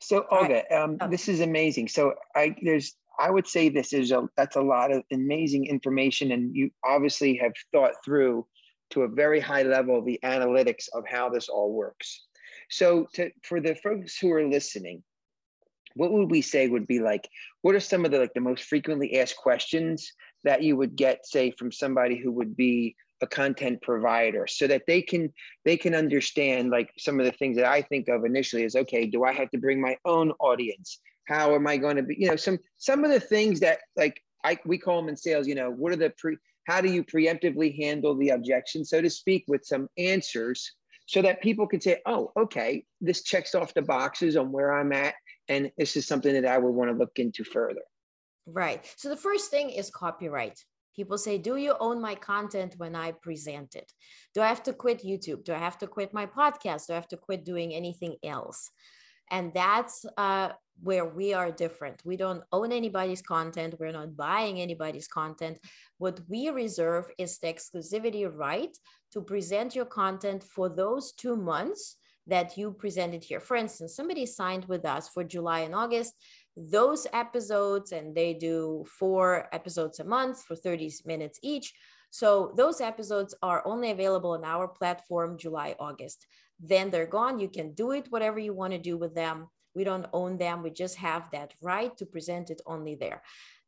So 0.00 0.26
Olga, 0.30 0.64
right. 0.68 0.72
um, 0.72 0.98
this 1.10 1.28
is 1.28 1.40
amazing. 1.40 1.88
So 1.88 2.14
I 2.34 2.56
there's 2.62 2.96
I 3.18 3.30
would 3.30 3.46
say 3.46 3.68
this 3.68 3.92
is 3.92 4.10
a 4.10 4.28
that's 4.36 4.56
a 4.56 4.60
lot 4.60 4.90
of 4.90 5.04
amazing 5.12 5.66
information, 5.66 6.32
and 6.32 6.54
you 6.54 6.70
obviously 6.84 7.36
have 7.36 7.52
thought 7.72 7.92
through 8.04 8.46
to 8.90 9.02
a 9.02 9.08
very 9.08 9.38
high 9.38 9.62
level 9.62 10.02
the 10.02 10.18
analytics 10.24 10.88
of 10.92 11.04
how 11.06 11.28
this 11.28 11.48
all 11.48 11.72
works. 11.72 12.26
So 12.68 13.06
to 13.14 13.30
for 13.44 13.60
the 13.60 13.76
folks 13.76 14.18
who 14.18 14.32
are 14.32 14.44
listening, 14.48 15.04
what 15.94 16.12
would 16.12 16.30
we 16.30 16.42
say 16.42 16.68
would 16.68 16.86
be 16.86 17.00
like 17.00 17.28
what 17.62 17.74
are 17.74 17.80
some 17.80 18.04
of 18.04 18.10
the 18.10 18.18
like 18.18 18.34
the 18.34 18.40
most 18.40 18.64
frequently 18.64 19.18
asked 19.18 19.36
questions 19.36 20.12
that 20.44 20.62
you 20.62 20.76
would 20.76 20.96
get 20.96 21.26
say 21.26 21.50
from 21.52 21.72
somebody 21.72 22.16
who 22.16 22.32
would 22.32 22.56
be 22.56 22.96
a 23.22 23.26
content 23.26 23.80
provider 23.82 24.46
so 24.46 24.66
that 24.66 24.82
they 24.86 25.00
can 25.00 25.32
they 25.64 25.76
can 25.76 25.94
understand 25.94 26.70
like 26.70 26.90
some 26.98 27.20
of 27.20 27.24
the 27.24 27.32
things 27.32 27.56
that 27.56 27.66
i 27.66 27.80
think 27.80 28.08
of 28.08 28.24
initially 28.24 28.64
is 28.64 28.76
okay 28.76 29.06
do 29.06 29.24
i 29.24 29.32
have 29.32 29.50
to 29.50 29.58
bring 29.58 29.80
my 29.80 29.96
own 30.04 30.32
audience? 30.40 31.00
How 31.28 31.54
am 31.54 31.66
i 31.68 31.76
going 31.76 31.96
to 31.96 32.02
be 32.02 32.16
you 32.18 32.28
know 32.28 32.36
some 32.36 32.58
some 32.78 33.04
of 33.04 33.10
the 33.10 33.20
things 33.20 33.60
that 33.60 33.78
like 33.96 34.20
i 34.44 34.58
we 34.66 34.76
call 34.76 34.96
them 34.96 35.08
in 35.08 35.16
sales 35.16 35.46
you 35.46 35.54
know 35.54 35.70
what 35.70 35.92
are 35.92 35.96
the 35.96 36.12
pre 36.18 36.36
how 36.66 36.80
do 36.80 36.90
you 36.92 37.04
preemptively 37.04 37.76
handle 37.80 38.16
the 38.16 38.30
objection 38.30 38.84
so 38.84 39.00
to 39.00 39.08
speak 39.08 39.44
with 39.46 39.64
some 39.64 39.88
answers 39.98 40.72
so 41.06 41.22
that 41.22 41.40
people 41.40 41.66
can 41.66 41.80
say 41.80 42.00
oh 42.06 42.32
okay 42.36 42.84
this 43.00 43.22
checks 43.22 43.54
off 43.54 43.72
the 43.74 43.82
boxes 43.82 44.36
on 44.36 44.50
where 44.50 44.72
i'm 44.72 44.92
at 44.92 45.14
and 45.52 45.70
this 45.76 45.96
is 45.96 46.06
something 46.06 46.32
that 46.34 46.46
I 46.46 46.58
would 46.58 46.74
want 46.78 46.90
to 46.90 46.96
look 46.96 47.18
into 47.18 47.44
further. 47.44 47.82
Right. 48.46 48.80
So 48.96 49.08
the 49.08 49.24
first 49.28 49.50
thing 49.50 49.70
is 49.70 49.90
copyright. 49.90 50.58
People 50.96 51.18
say, 51.18 51.38
Do 51.38 51.56
you 51.56 51.74
own 51.78 52.00
my 52.00 52.14
content 52.14 52.74
when 52.78 52.94
I 52.94 53.12
present 53.12 53.76
it? 53.76 53.92
Do 54.34 54.40
I 54.40 54.48
have 54.48 54.62
to 54.64 54.72
quit 54.72 55.04
YouTube? 55.04 55.44
Do 55.44 55.52
I 55.54 55.58
have 55.58 55.78
to 55.78 55.86
quit 55.86 56.12
my 56.12 56.26
podcast? 56.26 56.86
Do 56.86 56.94
I 56.94 56.96
have 56.96 57.08
to 57.08 57.16
quit 57.16 57.44
doing 57.44 57.72
anything 57.72 58.16
else? 58.24 58.70
And 59.30 59.52
that's 59.54 60.04
uh, 60.18 60.50
where 60.82 61.06
we 61.06 61.32
are 61.32 61.50
different. 61.50 62.02
We 62.04 62.16
don't 62.16 62.42
own 62.52 62.72
anybody's 62.72 63.22
content. 63.22 63.76
We're 63.78 63.98
not 64.00 64.16
buying 64.16 64.60
anybody's 64.60 65.08
content. 65.08 65.58
What 65.98 66.20
we 66.28 66.50
reserve 66.50 67.06
is 67.16 67.38
the 67.38 67.48
exclusivity 67.54 68.30
right 68.30 68.76
to 69.12 69.22
present 69.22 69.74
your 69.74 69.86
content 69.86 70.42
for 70.42 70.68
those 70.68 71.12
two 71.12 71.36
months 71.36 71.96
that 72.26 72.56
you 72.56 72.72
presented 72.72 73.24
here. 73.24 73.40
For 73.40 73.56
instance, 73.56 73.96
somebody 73.96 74.26
signed 74.26 74.64
with 74.66 74.84
us 74.84 75.08
for 75.08 75.24
July 75.24 75.60
and 75.60 75.74
August. 75.74 76.14
Those 76.56 77.06
episodes, 77.12 77.92
and 77.92 78.14
they 78.14 78.34
do 78.34 78.84
four 78.86 79.48
episodes 79.52 80.00
a 80.00 80.04
month 80.04 80.44
for 80.44 80.54
30 80.54 80.92
minutes 81.04 81.38
each. 81.42 81.72
So 82.10 82.52
those 82.56 82.80
episodes 82.80 83.34
are 83.42 83.66
only 83.66 83.90
available 83.90 84.32
on 84.32 84.44
our 84.44 84.68
platform 84.68 85.38
July, 85.38 85.74
August. 85.80 86.26
Then 86.60 86.90
they're 86.90 87.06
gone. 87.06 87.40
You 87.40 87.48
can 87.48 87.72
do 87.72 87.92
it 87.92 88.06
whatever 88.10 88.38
you 88.38 88.52
want 88.52 88.72
to 88.74 88.78
do 88.78 88.98
with 88.98 89.14
them. 89.14 89.48
We 89.74 89.84
don't 89.84 90.06
own 90.12 90.36
them. 90.36 90.62
We 90.62 90.70
just 90.70 90.96
have 90.96 91.30
that 91.32 91.54
right 91.62 91.96
to 91.96 92.04
present 92.04 92.50
it 92.50 92.60
only 92.66 92.94
there. 92.94 93.22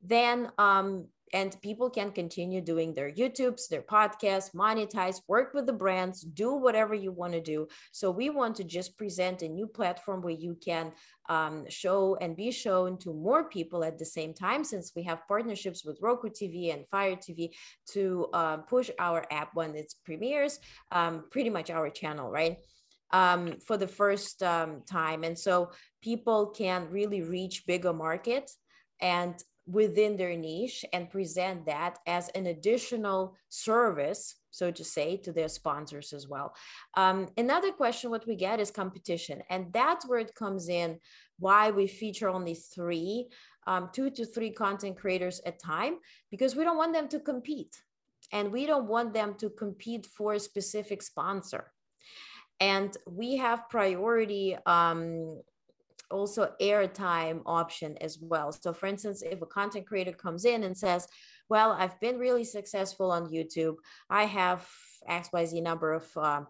Then 0.05 0.51
um, 0.59 1.09
and 1.35 1.61
people 1.62 1.90
can 1.90 2.12
continue 2.12 2.61
doing 2.61 2.95
their 2.95 3.11
YouTubes, 3.11 3.69
their 3.69 3.83
podcasts, 3.83 4.55
monetize, 4.55 5.21
work 5.27 5.53
with 5.53 5.67
the 5.67 5.73
brands, 5.73 6.21
do 6.21 6.55
whatever 6.55 6.95
you 6.95 7.11
want 7.11 7.33
to 7.33 7.40
do. 7.40 7.67
So 7.90 8.12
we 8.12 8.31
want 8.31 8.55
to 8.57 8.64
just 8.64 8.97
present 8.97 9.43
a 9.43 9.49
new 9.49 9.67
platform 9.67 10.23
where 10.23 10.33
you 10.33 10.57
can 10.64 10.93
um, 11.29 11.64
show 11.69 12.17
and 12.21 12.37
be 12.37 12.53
shown 12.53 12.99
to 12.99 13.12
more 13.12 13.49
people 13.49 13.83
at 13.83 13.99
the 13.99 14.05
same 14.05 14.33
time, 14.33 14.62
since 14.62 14.93
we 14.95 15.03
have 15.03 15.27
partnerships 15.27 15.85
with 15.85 15.99
Roku 16.01 16.29
TV 16.29 16.73
and 16.73 16.87
Fire 16.88 17.17
TV 17.17 17.51
to 17.95 18.29
uh, 18.33 18.59
push 18.59 18.90
our 19.01 19.27
app 19.33 19.51
when 19.55 19.75
it 19.75 19.93
premieres, 20.05 20.61
um, 20.93 21.25
pretty 21.33 21.51
much 21.51 21.69
our 21.69 21.90
channel, 21.90 22.31
right? 22.31 22.59
Um, 23.11 23.59
for 23.67 23.77
the 23.77 23.88
first 23.88 24.40
um, 24.43 24.83
time. 24.88 25.25
And 25.25 25.37
so 25.37 25.73
people 26.01 26.47
can 26.47 26.88
really 26.90 27.23
reach 27.23 27.67
bigger 27.67 27.93
market 27.93 28.51
and 29.01 29.35
within 29.66 30.16
their 30.16 30.37
niche 30.37 30.85
and 30.92 31.11
present 31.11 31.64
that 31.66 31.98
as 32.07 32.29
an 32.31 32.46
additional 32.46 33.37
service 33.48 34.37
so 34.50 34.70
to 34.70 34.85
say 34.85 35.16
to 35.16 35.33
their 35.33 35.48
sponsors 35.48 36.12
as 36.12 36.29
well. 36.29 36.55
Um, 36.96 37.29
another 37.37 37.72
question 37.72 38.11
what 38.11 38.27
we 38.27 38.37
get 38.37 38.61
is 38.61 38.70
competition 38.70 39.42
and 39.50 39.72
that's 39.72 40.07
where 40.07 40.20
it 40.20 40.35
comes 40.35 40.68
in 40.68 41.00
why 41.40 41.70
we 41.70 41.88
feature 41.88 42.29
only 42.29 42.55
three 42.55 43.29
um, 43.66 43.90
two 43.92 44.11
to 44.11 44.24
three 44.24 44.50
content 44.50 44.96
creators 44.96 45.40
at 45.46 45.59
time 45.59 45.94
because 46.31 46.55
we 46.55 46.64
don't 46.64 46.77
want 46.77 46.92
them 46.92 47.09
to 47.09 47.18
compete 47.18 47.74
and 48.33 48.53
we 48.53 48.66
don't 48.66 48.87
want 48.87 49.12
them 49.12 49.35
to 49.35 49.50
compete 49.50 50.07
for 50.07 50.35
a 50.35 50.40
specific 50.40 51.03
sponsor. 51.03 51.72
And 52.61 52.96
we 53.07 53.37
have 53.37 53.68
priority 53.68 54.57
um, 54.66 55.40
also 56.11 56.53
airtime 56.61 57.43
option 57.47 57.97
as 58.01 58.19
well. 58.21 58.53
So 58.53 58.73
for 58.73 58.87
instance, 58.87 59.23
if 59.23 59.43
a 59.43 59.47
content 59.47 59.87
creator 59.87 60.12
comes 60.12 60.45
in 60.45 60.64
and 60.64 60.77
says, 60.77 61.07
well, 61.49 61.73
I've 61.73 61.99
been 62.01 62.19
really 62.19 62.45
successful 62.45 63.11
on 63.11 63.31
YouTube. 63.31 63.77
I 64.09 64.25
have 64.25 64.67
XYZ 65.09 65.62
number 65.62 65.93
of 65.93 66.07
uh, 66.17 66.43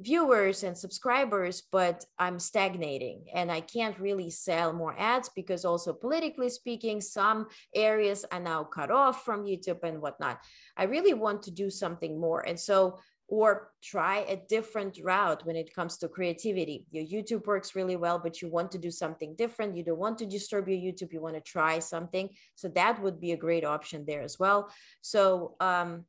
viewers 0.00 0.64
and 0.64 0.76
subscribers, 0.76 1.62
but 1.70 2.04
I'm 2.18 2.38
stagnating 2.38 3.26
and 3.32 3.50
I 3.52 3.60
can't 3.60 3.98
really 3.98 4.30
sell 4.30 4.72
more 4.72 4.96
ads 4.98 5.28
because 5.28 5.64
also 5.64 5.92
politically 5.92 6.48
speaking, 6.48 7.00
some 7.00 7.46
areas 7.74 8.24
are 8.32 8.40
now 8.40 8.64
cut 8.64 8.90
off 8.90 9.24
from 9.24 9.44
YouTube 9.44 9.82
and 9.84 10.00
whatnot. 10.00 10.40
I 10.76 10.84
really 10.84 11.14
want 11.14 11.42
to 11.44 11.50
do 11.50 11.70
something 11.70 12.18
more. 12.18 12.40
And 12.40 12.58
so 12.58 12.98
or 13.32 13.70
try 13.82 14.18
a 14.28 14.36
different 14.36 14.98
route 15.02 15.42
when 15.46 15.56
it 15.56 15.74
comes 15.74 15.96
to 15.96 16.06
creativity. 16.06 16.84
Your 16.90 17.02
YouTube 17.02 17.46
works 17.46 17.74
really 17.74 17.96
well, 17.96 18.18
but 18.18 18.42
you 18.42 18.48
want 18.50 18.70
to 18.72 18.76
do 18.76 18.90
something 18.90 19.34
different. 19.36 19.74
You 19.74 19.82
don't 19.82 19.98
want 19.98 20.18
to 20.18 20.26
disturb 20.26 20.68
your 20.68 20.76
YouTube. 20.76 21.14
You 21.14 21.22
want 21.22 21.36
to 21.36 21.40
try 21.40 21.78
something. 21.78 22.28
So 22.56 22.68
that 22.68 23.00
would 23.02 23.18
be 23.22 23.32
a 23.32 23.36
great 23.38 23.64
option 23.64 24.04
there 24.06 24.20
as 24.20 24.38
well. 24.38 24.68
So 25.00 25.54
um, 25.60 26.04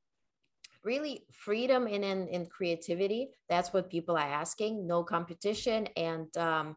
really 0.84 1.26
freedom 1.32 1.88
in, 1.88 2.04
in, 2.04 2.28
in 2.28 2.46
creativity. 2.46 3.30
That's 3.48 3.72
what 3.72 3.90
people 3.90 4.18
are 4.18 4.34
asking. 4.44 4.86
No 4.86 5.02
competition 5.02 5.88
and 5.96 6.28
um, 6.36 6.76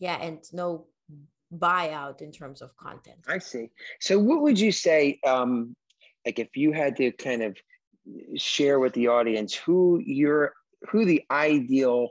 yeah, 0.00 0.16
and 0.20 0.42
no 0.52 0.86
buyout 1.56 2.20
in 2.20 2.32
terms 2.32 2.62
of 2.62 2.76
content. 2.76 3.18
I 3.28 3.38
see. 3.38 3.70
So 4.00 4.18
what 4.18 4.42
would 4.42 4.58
you 4.58 4.72
say, 4.72 5.20
um, 5.24 5.76
like 6.26 6.40
if 6.40 6.56
you 6.56 6.72
had 6.72 6.96
to 6.96 7.12
kind 7.12 7.44
of 7.44 7.56
share 8.36 8.78
with 8.78 8.92
the 8.94 9.08
audience 9.08 9.54
who 9.54 10.00
your 10.04 10.52
who 10.90 11.04
the 11.04 11.22
ideal 11.30 12.10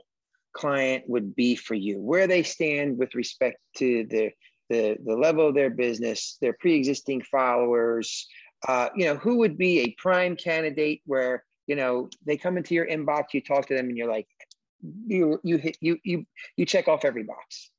client 0.52 1.04
would 1.08 1.34
be 1.34 1.54
for 1.54 1.74
you, 1.74 2.00
where 2.00 2.26
they 2.26 2.42
stand 2.42 2.98
with 2.98 3.14
respect 3.14 3.58
to 3.76 4.06
the 4.10 4.30
the, 4.68 4.98
the 5.04 5.16
level 5.16 5.48
of 5.48 5.54
their 5.54 5.70
business, 5.70 6.36
their 6.42 6.52
pre-existing 6.52 7.22
followers, 7.22 8.26
uh, 8.66 8.90
you 8.94 9.06
know, 9.06 9.16
who 9.16 9.38
would 9.38 9.56
be 9.56 9.80
a 9.80 9.94
prime 9.96 10.36
candidate 10.36 11.00
where, 11.06 11.42
you 11.66 11.74
know, 11.74 12.10
they 12.26 12.36
come 12.36 12.58
into 12.58 12.74
your 12.74 12.86
inbox, 12.86 13.32
you 13.32 13.40
talk 13.40 13.66
to 13.66 13.74
them 13.74 13.88
and 13.88 13.96
you're 13.96 14.10
like, 14.10 14.26
you 15.06 15.40
you 15.42 15.56
hit 15.56 15.76
you 15.80 15.98
you 16.04 16.24
you 16.56 16.64
check 16.64 16.86
off 16.86 17.04
every 17.04 17.24
box 17.24 17.70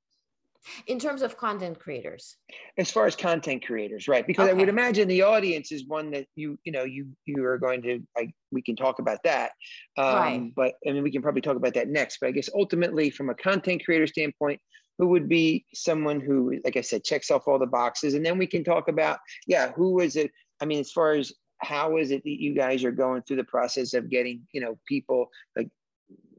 in 0.87 0.99
terms 0.99 1.21
of 1.21 1.37
content 1.37 1.79
creators 1.79 2.35
as 2.77 2.91
far 2.91 3.05
as 3.05 3.15
content 3.15 3.65
creators 3.65 4.07
right 4.07 4.27
because 4.27 4.43
okay. 4.43 4.51
i 4.51 4.53
would 4.53 4.69
imagine 4.69 5.07
the 5.07 5.21
audience 5.21 5.71
is 5.71 5.85
one 5.87 6.11
that 6.11 6.25
you 6.35 6.57
you 6.63 6.71
know 6.71 6.83
you 6.83 7.07
you 7.25 7.45
are 7.45 7.57
going 7.57 7.81
to 7.81 8.01
like 8.17 8.33
we 8.51 8.61
can 8.61 8.75
talk 8.75 8.99
about 8.99 9.19
that 9.23 9.51
um, 9.97 10.15
right. 10.15 10.51
but 10.55 10.73
i 10.87 10.91
mean 10.91 11.03
we 11.03 11.11
can 11.11 11.21
probably 11.21 11.41
talk 11.41 11.55
about 11.55 11.73
that 11.73 11.87
next 11.87 12.17
but 12.19 12.27
i 12.27 12.31
guess 12.31 12.49
ultimately 12.53 13.09
from 13.09 13.29
a 13.29 13.35
content 13.35 13.83
creator 13.85 14.07
standpoint 14.07 14.59
who 14.97 15.07
would 15.07 15.29
be 15.29 15.65
someone 15.73 16.19
who 16.19 16.59
like 16.63 16.75
i 16.75 16.81
said 16.81 17.03
checks 17.03 17.31
off 17.31 17.47
all 17.47 17.59
the 17.59 17.65
boxes 17.65 18.13
and 18.13 18.25
then 18.25 18.37
we 18.37 18.47
can 18.47 18.63
talk 18.63 18.87
about 18.87 19.19
yeah 19.47 19.71
who 19.73 19.99
is 19.99 20.15
it 20.15 20.31
i 20.61 20.65
mean 20.65 20.79
as 20.79 20.91
far 20.91 21.13
as 21.13 21.33
how 21.59 21.97
is 21.97 22.11
it 22.11 22.23
that 22.23 22.41
you 22.41 22.53
guys 22.53 22.83
are 22.83 22.91
going 22.91 23.21
through 23.21 23.37
the 23.37 23.43
process 23.43 23.93
of 23.93 24.09
getting 24.09 24.41
you 24.51 24.61
know 24.61 24.77
people 24.87 25.29
like 25.55 25.69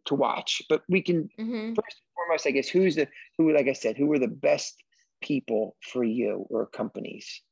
to 0.06 0.14
watch 0.14 0.62
but 0.68 0.82
we 0.88 1.02
can 1.02 1.28
mm-hmm. 1.38 1.74
first 1.74 2.00
foremost, 2.20 2.46
I 2.46 2.50
guess, 2.50 2.68
who's 2.68 2.96
the 2.96 3.08
who, 3.38 3.52
like 3.52 3.68
I 3.68 3.72
said, 3.72 3.96
who 3.96 4.12
are 4.12 4.18
the 4.18 4.28
best 4.28 4.82
people 5.22 5.76
for 5.80 6.04
you 6.04 6.46
or 6.50 6.66
companies? 6.66 7.42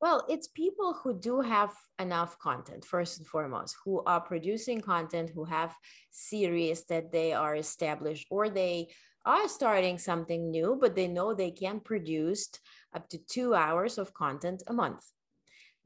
Well, 0.00 0.26
it's 0.28 0.48
people 0.48 0.92
who 0.92 1.18
do 1.18 1.40
have 1.40 1.72
enough 1.98 2.38
content, 2.38 2.84
first 2.84 3.18
and 3.18 3.26
foremost, 3.26 3.76
who 3.84 4.02
are 4.04 4.20
producing 4.20 4.80
content, 4.80 5.30
who 5.34 5.44
have 5.44 5.74
series 6.10 6.84
that 6.84 7.12
they 7.12 7.32
are 7.32 7.56
established, 7.56 8.26
or 8.30 8.50
they 8.50 8.88
are 9.24 9.48
starting 9.48 9.98
something 9.98 10.50
new, 10.50 10.76
but 10.80 10.94
they 10.94 11.08
know 11.08 11.32
they 11.32 11.50
can 11.50 11.80
produce 11.80 12.48
up 12.94 13.08
to 13.08 13.18
two 13.18 13.54
hours 13.54 13.98
of 13.98 14.12
content 14.12 14.62
a 14.66 14.72
month 14.72 15.02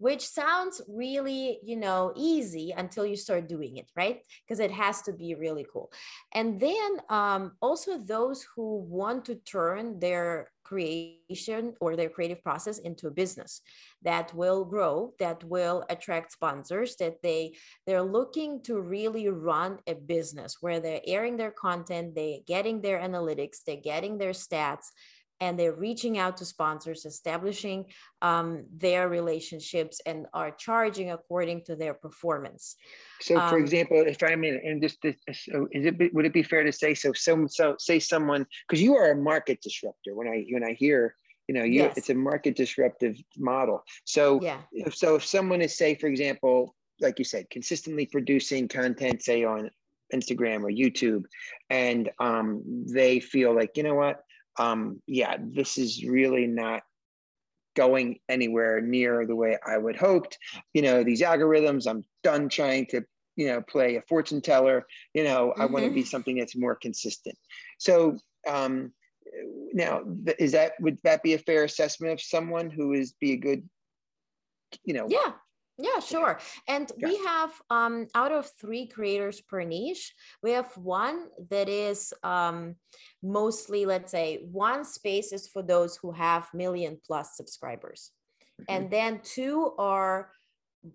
which 0.00 0.26
sounds 0.26 0.80
really 0.88 1.60
you 1.62 1.76
know 1.76 2.12
easy 2.16 2.74
until 2.76 3.06
you 3.06 3.16
start 3.16 3.48
doing 3.48 3.76
it 3.76 3.86
right? 3.96 4.20
Because 4.42 4.60
it 4.60 4.70
has 4.70 5.02
to 5.02 5.12
be 5.12 5.34
really 5.34 5.66
cool. 5.72 5.90
And 6.32 6.60
then 6.60 6.90
um, 7.08 7.52
also 7.60 7.98
those 7.98 8.46
who 8.54 8.78
want 8.78 9.24
to 9.26 9.36
turn 9.36 10.00
their 10.00 10.50
creation 10.62 11.74
or 11.80 11.96
their 11.96 12.08
creative 12.08 12.42
process 12.44 12.78
into 12.78 13.08
a 13.08 13.10
business 13.10 13.60
that 14.02 14.32
will 14.34 14.64
grow 14.64 15.12
that 15.18 15.42
will 15.44 15.84
attract 15.90 16.30
sponsors 16.30 16.94
that 16.96 17.16
they 17.22 17.52
they're 17.86 18.10
looking 18.18 18.62
to 18.62 18.80
really 18.80 19.28
run 19.28 19.78
a 19.88 19.94
business 19.94 20.58
where 20.60 20.78
they're 20.78 21.00
airing 21.06 21.36
their 21.36 21.50
content 21.50 22.14
they're 22.14 22.38
getting 22.46 22.80
their 22.80 23.00
analytics 23.00 23.58
they're 23.66 23.88
getting 23.92 24.16
their 24.16 24.30
stats 24.30 24.86
and 25.40 25.58
they're 25.58 25.74
reaching 25.74 26.18
out 26.18 26.36
to 26.36 26.44
sponsors, 26.44 27.06
establishing 27.06 27.86
um, 28.20 28.64
their 28.76 29.08
relationships, 29.08 30.00
and 30.04 30.26
are 30.34 30.50
charging 30.50 31.10
according 31.12 31.64
to 31.64 31.74
their 31.74 31.94
performance. 31.94 32.76
So, 33.20 33.34
for 33.34 33.56
um, 33.56 33.62
example, 33.62 34.04
if 34.06 34.22
I 34.22 34.36
mean, 34.36 34.60
and 34.62 34.82
just 34.82 34.98
so 35.02 35.68
is 35.72 35.86
it 35.86 36.14
would 36.14 36.26
it 36.26 36.32
be 36.32 36.42
fair 36.42 36.62
to 36.62 36.72
say 36.72 36.94
so? 36.94 37.12
Some 37.12 37.48
so 37.48 37.76
say 37.78 37.98
someone 37.98 38.46
because 38.68 38.82
you 38.82 38.96
are 38.96 39.12
a 39.12 39.16
market 39.16 39.60
disruptor. 39.62 40.14
When 40.14 40.28
I 40.28 40.44
when 40.50 40.64
I 40.64 40.72
hear 40.72 41.16
you 41.48 41.54
know 41.54 41.64
you 41.64 41.82
yes. 41.82 41.96
it's 41.96 42.10
a 42.10 42.14
market 42.14 42.54
disruptive 42.56 43.16
model. 43.38 43.82
So 44.04 44.40
yeah. 44.42 44.58
If, 44.72 44.94
so 44.94 45.16
if 45.16 45.24
someone 45.24 45.62
is 45.62 45.76
say 45.76 45.94
for 45.94 46.06
example, 46.06 46.74
like 47.00 47.18
you 47.18 47.24
said, 47.24 47.48
consistently 47.50 48.06
producing 48.06 48.68
content, 48.68 49.22
say 49.22 49.44
on 49.44 49.70
Instagram 50.14 50.62
or 50.62 50.70
YouTube, 50.70 51.24
and 51.70 52.10
um, 52.18 52.62
they 52.86 53.20
feel 53.20 53.54
like 53.54 53.76
you 53.76 53.82
know 53.82 53.94
what 53.94 54.22
um, 54.58 55.00
yeah, 55.06 55.36
this 55.38 55.78
is 55.78 56.04
really 56.04 56.46
not 56.46 56.82
going 57.76 58.18
anywhere 58.28 58.80
near 58.80 59.26
the 59.26 59.36
way 59.36 59.56
I 59.66 59.78
would 59.78 59.96
hoped. 59.96 60.38
You 60.74 60.82
know, 60.82 61.04
these 61.04 61.22
algorithms, 61.22 61.88
I'm 61.88 62.04
done 62.22 62.48
trying 62.48 62.86
to, 62.86 63.02
you 63.36 63.46
know, 63.46 63.62
play 63.62 63.96
a 63.96 64.02
fortune 64.02 64.40
teller. 64.40 64.86
You 65.14 65.24
know, 65.24 65.50
mm-hmm. 65.50 65.62
I 65.62 65.66
want 65.66 65.84
to 65.84 65.90
be 65.90 66.04
something 66.04 66.36
that's 66.36 66.56
more 66.56 66.74
consistent. 66.74 67.36
So 67.78 68.16
um, 68.48 68.92
now, 69.72 70.02
is 70.38 70.52
that 70.52 70.72
would 70.80 70.98
that 71.04 71.22
be 71.22 71.34
a 71.34 71.38
fair 71.38 71.64
assessment 71.64 72.12
of 72.12 72.20
someone 72.20 72.70
who 72.70 72.92
is 72.92 73.12
be 73.20 73.32
a 73.32 73.36
good, 73.36 73.68
you 74.84 74.94
know? 74.94 75.06
Yeah, 75.08 75.32
yeah, 75.82 76.00
sure. 76.00 76.38
And 76.68 76.90
yeah. 76.96 77.08
we 77.08 77.16
have 77.24 77.50
um, 77.70 78.06
out 78.14 78.32
of 78.32 78.50
three 78.60 78.86
creators 78.86 79.40
per 79.40 79.62
niche, 79.62 80.14
we 80.42 80.52
have 80.52 80.76
one 80.76 81.28
that 81.50 81.68
is 81.68 82.12
um, 82.22 82.76
mostly, 83.22 83.86
let's 83.86 84.10
say, 84.10 84.46
one 84.50 84.84
space 84.84 85.32
is 85.32 85.48
for 85.48 85.62
those 85.62 85.96
who 85.96 86.12
have 86.12 86.48
million 86.54 86.98
plus 87.06 87.36
subscribers. 87.36 88.10
Mm-hmm. 88.60 88.74
And 88.74 88.90
then 88.90 89.20
two 89.22 89.72
are 89.78 90.30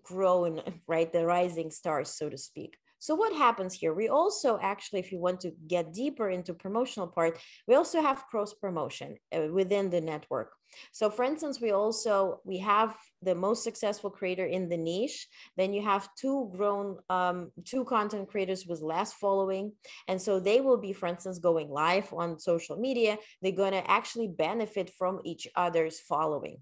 grown, 0.02 0.62
right? 0.86 1.12
The 1.12 1.26
rising 1.26 1.70
stars, 1.70 2.10
so 2.10 2.28
to 2.28 2.38
speak. 2.38 2.76
So 2.98 3.14
what 3.14 3.32
happens 3.34 3.74
here? 3.74 3.94
We 3.94 4.08
also 4.08 4.58
actually, 4.60 5.00
if 5.00 5.12
you 5.12 5.18
want 5.18 5.40
to 5.40 5.52
get 5.66 5.92
deeper 5.92 6.30
into 6.30 6.54
promotional 6.54 7.06
part, 7.06 7.38
we 7.68 7.74
also 7.74 8.00
have 8.00 8.26
cross 8.26 8.54
promotion 8.54 9.16
uh, 9.32 9.48
within 9.52 9.90
the 9.90 10.00
network. 10.00 10.55
So 10.92 11.10
for 11.10 11.24
instance, 11.24 11.60
we 11.60 11.72
also, 11.72 12.40
we 12.44 12.58
have 12.58 12.96
the 13.22 13.34
most 13.34 13.64
successful 13.64 14.10
creator 14.10 14.44
in 14.44 14.68
the 14.68 14.76
niche. 14.76 15.26
Then 15.56 15.72
you 15.72 15.82
have 15.82 16.08
two 16.16 16.50
grown, 16.54 16.98
um, 17.08 17.50
two 17.64 17.84
content 17.84 18.28
creators 18.28 18.66
with 18.66 18.80
less 18.80 19.12
following. 19.12 19.72
And 20.08 20.20
so 20.20 20.40
they 20.40 20.60
will 20.60 20.78
be, 20.78 20.92
for 20.92 21.06
instance, 21.06 21.38
going 21.38 21.68
live 21.68 22.12
on 22.12 22.38
social 22.38 22.76
media. 22.76 23.18
They're 23.42 23.52
going 23.52 23.72
to 23.72 23.90
actually 23.90 24.28
benefit 24.28 24.90
from 24.90 25.20
each 25.24 25.48
other's 25.56 26.00
following. 26.00 26.58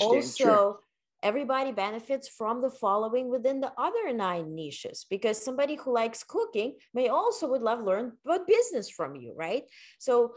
Also, 0.00 0.44
sure 0.44 0.80
everybody 1.22 1.72
benefits 1.72 2.28
from 2.28 2.60
the 2.62 2.70
following 2.70 3.28
within 3.28 3.60
the 3.60 3.72
other 3.78 4.12
nine 4.12 4.54
niches 4.54 5.06
because 5.08 5.42
somebody 5.42 5.74
who 5.74 5.92
likes 5.92 6.22
cooking 6.22 6.74
may 6.94 7.08
also 7.08 7.48
would 7.48 7.62
love 7.62 7.82
learn 7.82 8.12
about 8.24 8.46
business 8.46 8.90
from 8.90 9.16
you 9.16 9.32
right 9.36 9.64
so 9.98 10.34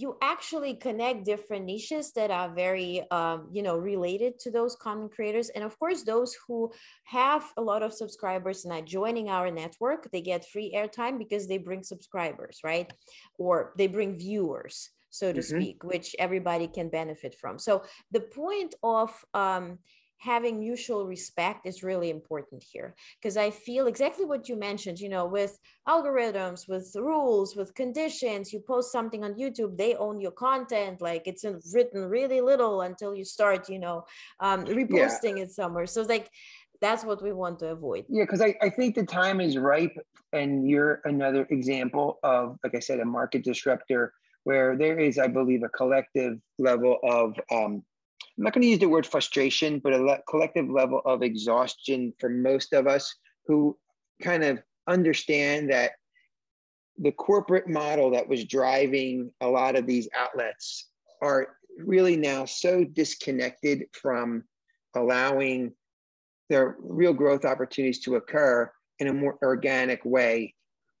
you 0.00 0.16
actually 0.22 0.74
connect 0.74 1.24
different 1.24 1.64
niches 1.64 2.12
that 2.12 2.30
are 2.30 2.48
very 2.54 3.02
um, 3.10 3.48
you 3.52 3.62
know 3.62 3.76
related 3.76 4.38
to 4.40 4.50
those 4.50 4.76
content 4.76 5.12
creators. 5.12 5.48
And 5.50 5.64
of 5.64 5.78
course 5.78 6.02
those 6.02 6.36
who 6.46 6.72
have 7.04 7.44
a 7.56 7.62
lot 7.62 7.82
of 7.82 7.92
subscribers 7.92 8.64
and 8.64 8.72
are 8.72 8.82
joining 8.98 9.28
our 9.28 9.50
network 9.50 10.10
they 10.10 10.22
get 10.22 10.48
free 10.52 10.72
airtime 10.76 11.18
because 11.18 11.46
they 11.46 11.58
bring 11.58 11.82
subscribers 11.82 12.60
right? 12.64 12.92
Or 13.38 13.72
they 13.78 13.88
bring 13.88 14.18
viewers 14.18 14.90
so 15.10 15.32
to 15.32 15.40
mm-hmm. 15.40 15.56
speak 15.56 15.84
which 15.84 16.14
everybody 16.18 16.68
can 16.68 16.88
benefit 16.88 17.34
from. 17.40 17.58
So 17.58 17.82
the 18.12 18.20
point 18.20 18.74
of 18.82 19.10
um, 19.34 19.78
having 20.18 20.58
mutual 20.58 21.06
respect 21.06 21.66
is 21.66 21.82
really 21.82 22.10
important 22.10 22.62
here. 22.72 22.94
Because 23.20 23.36
i 23.36 23.50
feel 23.50 23.86
exactly 23.86 24.24
what 24.24 24.48
you 24.48 24.56
mentioned 24.56 24.98
you 25.00 25.08
know 25.08 25.26
with 25.26 25.58
algorithms 25.88 26.68
with 26.68 26.94
rules 26.96 27.56
with 27.56 27.74
conditions. 27.74 28.52
You 28.52 28.60
post 28.60 28.92
something 28.92 29.24
on 29.24 29.34
youtube 29.34 29.76
they 29.76 29.94
own 29.94 30.20
your 30.20 30.32
content. 30.32 31.00
Like 31.00 31.22
it's 31.26 31.44
written 31.72 32.04
really 32.04 32.40
little 32.40 32.82
until 32.82 33.14
you 33.14 33.24
start 33.24 33.68
you 33.68 33.78
know 33.78 34.04
um, 34.40 34.64
reposting 34.64 35.36
yeah. 35.36 35.44
it 35.44 35.52
somewhere. 35.52 35.86
So 35.86 36.02
like 36.02 36.28
that's 36.80 37.04
what 37.04 37.22
we 37.22 37.32
want 37.32 37.58
to 37.58 37.68
avoid. 37.68 38.04
Yeah 38.08 38.24
because 38.24 38.40
I, 38.40 38.54
I 38.62 38.70
think 38.70 38.94
the 38.94 39.04
time 39.04 39.40
is 39.40 39.56
ripe 39.58 39.96
and 40.32 40.68
you're 40.68 41.00
another 41.04 41.46
example 41.50 42.18
of 42.22 42.58
like 42.62 42.74
i 42.74 42.78
said 42.78 43.00
a 43.00 43.04
market 43.04 43.44
disruptor 43.44 44.12
where 44.44 44.76
there 44.76 44.98
is 44.98 45.18
i 45.18 45.26
believe 45.26 45.62
a 45.62 45.68
collective 45.70 46.38
level 46.58 46.98
of 47.02 47.34
um, 47.50 47.82
I'm 48.38 48.44
not 48.44 48.52
going 48.52 48.62
to 48.62 48.68
use 48.68 48.78
the 48.78 48.88
word 48.88 49.04
frustration, 49.04 49.80
but 49.80 49.92
a 49.92 49.98
le- 49.98 50.22
collective 50.28 50.70
level 50.70 51.02
of 51.04 51.22
exhaustion 51.22 52.12
for 52.20 52.28
most 52.28 52.72
of 52.72 52.86
us 52.86 53.12
who 53.46 53.76
kind 54.22 54.44
of 54.44 54.60
understand 54.86 55.72
that 55.72 55.92
the 56.98 57.10
corporate 57.10 57.68
model 57.68 58.10
that 58.12 58.28
was 58.28 58.44
driving 58.44 59.32
a 59.40 59.48
lot 59.48 59.74
of 59.74 59.86
these 59.86 60.08
outlets 60.16 60.88
are 61.20 61.48
really 61.78 62.16
now 62.16 62.44
so 62.44 62.84
disconnected 62.84 63.84
from 63.92 64.44
allowing 64.94 65.72
their 66.48 66.76
real 66.78 67.12
growth 67.12 67.44
opportunities 67.44 68.00
to 68.00 68.16
occur 68.16 68.70
in 69.00 69.08
a 69.08 69.12
more 69.12 69.36
organic 69.42 70.04
way 70.04 70.54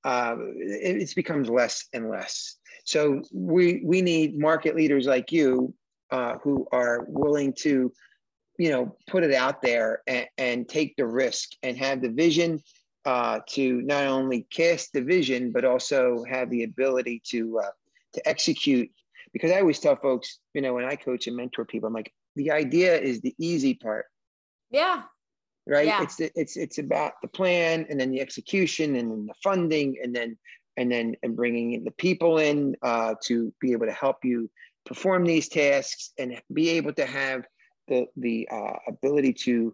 uh, 0.04 0.36
it, 0.56 1.02
it, 1.02 1.14
becomes 1.14 1.48
less 1.48 1.86
and 1.92 2.08
less. 2.08 2.56
So 2.84 3.22
we 3.32 3.82
we 3.84 4.00
need 4.00 4.38
market 4.38 4.76
leaders 4.76 5.06
like 5.06 5.32
you 5.32 5.74
uh, 6.10 6.38
who 6.42 6.66
are 6.72 7.04
willing 7.08 7.52
to 7.52 7.92
you 8.58 8.70
know 8.70 8.96
put 9.06 9.24
it 9.24 9.34
out 9.34 9.62
there 9.62 10.02
and, 10.06 10.26
and 10.36 10.68
take 10.68 10.96
the 10.96 11.06
risk 11.06 11.50
and 11.62 11.76
have 11.76 12.02
the 12.02 12.10
vision 12.10 12.60
uh, 13.04 13.40
to 13.48 13.80
not 13.82 14.04
only 14.04 14.46
cast 14.50 14.92
the 14.92 15.02
vision 15.02 15.52
but 15.52 15.64
also 15.64 16.24
have 16.28 16.50
the 16.50 16.64
ability 16.64 17.22
to 17.24 17.58
uh, 17.60 17.70
to 18.14 18.28
execute. 18.28 18.90
Because 19.32 19.52
i 19.52 19.60
always 19.60 19.78
tell 19.78 19.96
folks 19.96 20.38
you 20.54 20.62
know 20.62 20.74
when 20.74 20.84
i 20.84 20.96
coach 20.96 21.26
and 21.26 21.36
mentor 21.36 21.64
people 21.64 21.86
i'm 21.86 21.92
like 21.94 22.12
the 22.38 22.52
idea 22.52 22.98
is 22.98 23.20
the 23.20 23.34
easy 23.38 23.74
part. 23.74 24.06
Yeah. 24.70 25.02
Right? 25.66 25.86
Yeah. 25.86 26.02
it's 26.02 26.16
the, 26.16 26.30
it's 26.34 26.56
it's 26.56 26.78
about 26.78 27.14
the 27.20 27.28
plan 27.28 27.86
and 27.90 28.00
then 28.00 28.10
the 28.10 28.22
execution 28.22 28.96
and 28.96 29.10
then 29.10 29.26
the 29.26 29.34
funding 29.42 29.96
and 30.02 30.14
then 30.14 30.38
and 30.78 30.90
then 30.90 31.14
and 31.22 31.36
bringing 31.36 31.74
in 31.74 31.84
the 31.84 31.90
people 31.90 32.38
in 32.38 32.74
uh, 32.82 33.14
to 33.24 33.52
be 33.60 33.72
able 33.72 33.86
to 33.86 33.92
help 33.92 34.24
you 34.24 34.48
perform 34.88 35.24
these 35.24 35.48
tasks 35.48 36.12
and 36.18 36.40
be 36.52 36.70
able 36.70 36.92
to 36.94 37.06
have 37.06 37.44
the 37.88 38.06
the 38.16 38.48
uh, 38.50 38.74
ability 38.88 39.32
to 39.32 39.72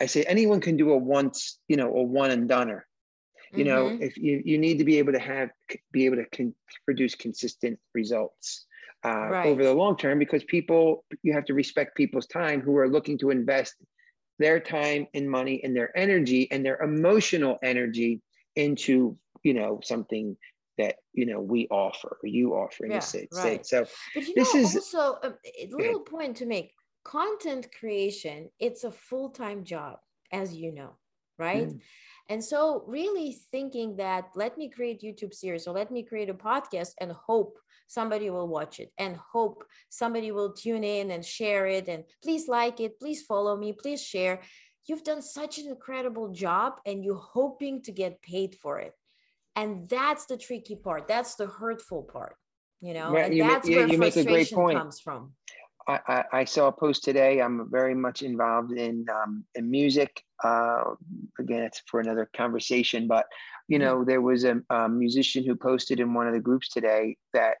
i 0.00 0.06
say 0.06 0.22
anyone 0.22 0.60
can 0.60 0.76
do 0.76 0.92
a 0.92 0.96
once 0.96 1.58
you 1.68 1.76
know 1.76 1.88
a 1.94 2.02
one 2.02 2.30
and 2.30 2.48
doneer 2.48 2.82
you 3.52 3.64
know 3.64 3.86
mm-hmm. 3.86 4.02
if 4.02 4.16
you, 4.16 4.40
you 4.44 4.56
need 4.56 4.78
to 4.78 4.84
be 4.84 4.98
able 4.98 5.12
to 5.12 5.18
have 5.18 5.50
be 5.90 6.06
able 6.06 6.16
to 6.16 6.24
con- 6.34 6.54
produce 6.84 7.14
consistent 7.14 7.78
results 7.94 8.66
uh, 9.04 9.28
right. 9.28 9.46
over 9.46 9.64
the 9.64 9.74
long 9.74 9.96
term 9.96 10.18
because 10.18 10.44
people 10.44 11.04
you 11.22 11.32
have 11.32 11.44
to 11.44 11.54
respect 11.54 11.96
people's 11.96 12.26
time 12.26 12.60
who 12.60 12.76
are 12.78 12.88
looking 12.88 13.18
to 13.18 13.30
invest 13.30 13.74
their 14.38 14.60
time 14.60 15.06
and 15.12 15.28
money 15.28 15.60
and 15.62 15.76
their 15.76 15.96
energy 15.96 16.50
and 16.50 16.64
their 16.64 16.80
emotional 16.80 17.58
energy 17.62 18.20
into 18.56 19.16
you 19.42 19.54
know 19.54 19.80
something 19.82 20.36
that 20.78 20.96
you 21.12 21.26
know 21.26 21.40
we 21.40 21.68
offer 21.68 22.18
or 22.22 22.28
you 22.28 22.54
offer 22.54 22.84
in 22.84 22.92
yeah, 22.92 22.98
the 22.98 23.04
States. 23.04 23.38
Right. 23.38 23.66
So 23.66 23.86
but 24.14 24.26
you 24.26 24.34
this 24.34 24.54
know, 24.54 24.60
is 24.60 24.76
also 24.76 25.18
a, 25.22 25.32
a 25.60 25.68
little 25.70 26.00
point 26.00 26.36
to 26.38 26.46
make. 26.46 26.72
Content 27.04 27.66
creation, 27.76 28.48
it's 28.60 28.84
a 28.84 28.90
full-time 28.92 29.64
job, 29.64 29.98
as 30.30 30.54
you 30.54 30.72
know, 30.72 30.96
right? 31.36 31.66
Mm. 31.68 31.80
And 32.28 32.44
so 32.44 32.84
really 32.86 33.36
thinking 33.50 33.96
that 33.96 34.30
let 34.36 34.56
me 34.56 34.70
create 34.70 35.02
YouTube 35.02 35.34
series 35.34 35.66
or 35.66 35.74
let 35.74 35.90
me 35.90 36.04
create 36.04 36.30
a 36.30 36.34
podcast 36.34 36.92
and 37.00 37.10
hope 37.10 37.58
somebody 37.88 38.30
will 38.30 38.48
watch 38.48 38.80
it 38.80 38.92
and 38.98 39.16
hope 39.16 39.64
somebody 39.90 40.30
will 40.32 40.52
tune 40.52 40.84
in 40.84 41.10
and 41.10 41.24
share 41.24 41.66
it 41.66 41.88
and 41.88 42.04
please 42.22 42.48
like 42.48 42.80
it, 42.80 42.98
please 42.98 43.22
follow 43.22 43.56
me, 43.56 43.72
please 43.72 44.02
share. 44.02 44.40
You've 44.86 45.04
done 45.04 45.22
such 45.22 45.58
an 45.58 45.68
incredible 45.68 46.28
job 46.30 46.74
and 46.86 47.04
you're 47.04 47.16
hoping 47.16 47.82
to 47.82 47.92
get 47.92 48.22
paid 48.22 48.54
for 48.62 48.78
it. 48.78 48.94
And 49.56 49.88
that's 49.88 50.26
the 50.26 50.36
tricky 50.36 50.76
part. 50.76 51.06
That's 51.08 51.34
the 51.34 51.46
hurtful 51.46 52.02
part, 52.02 52.36
you 52.80 52.94
know, 52.94 53.14
and 53.16 53.34
you 53.34 53.42
that's 53.42 53.68
where 53.68 53.86
you 53.86 53.98
frustration 53.98 54.56
comes 54.56 55.00
from. 55.00 55.32
I, 55.88 56.24
I, 56.32 56.44
saw 56.44 56.68
a 56.68 56.72
post 56.72 57.02
today. 57.02 57.40
I'm 57.40 57.68
very 57.68 57.94
much 57.94 58.22
involved 58.22 58.72
in 58.72 59.04
um, 59.12 59.44
in 59.56 59.68
music. 59.70 60.22
Uh, 60.42 60.84
again, 61.40 61.64
it's 61.64 61.82
for 61.88 62.00
another 62.00 62.30
conversation. 62.36 63.08
But 63.08 63.26
you 63.68 63.78
mm-hmm. 63.78 63.86
know, 63.86 64.04
there 64.04 64.20
was 64.20 64.44
a, 64.44 64.60
a, 64.70 64.88
musician 64.88 65.44
who 65.44 65.56
posted 65.56 65.98
in 65.98 66.14
one 66.14 66.28
of 66.28 66.34
the 66.34 66.40
groups 66.40 66.68
today 66.68 67.16
that 67.32 67.56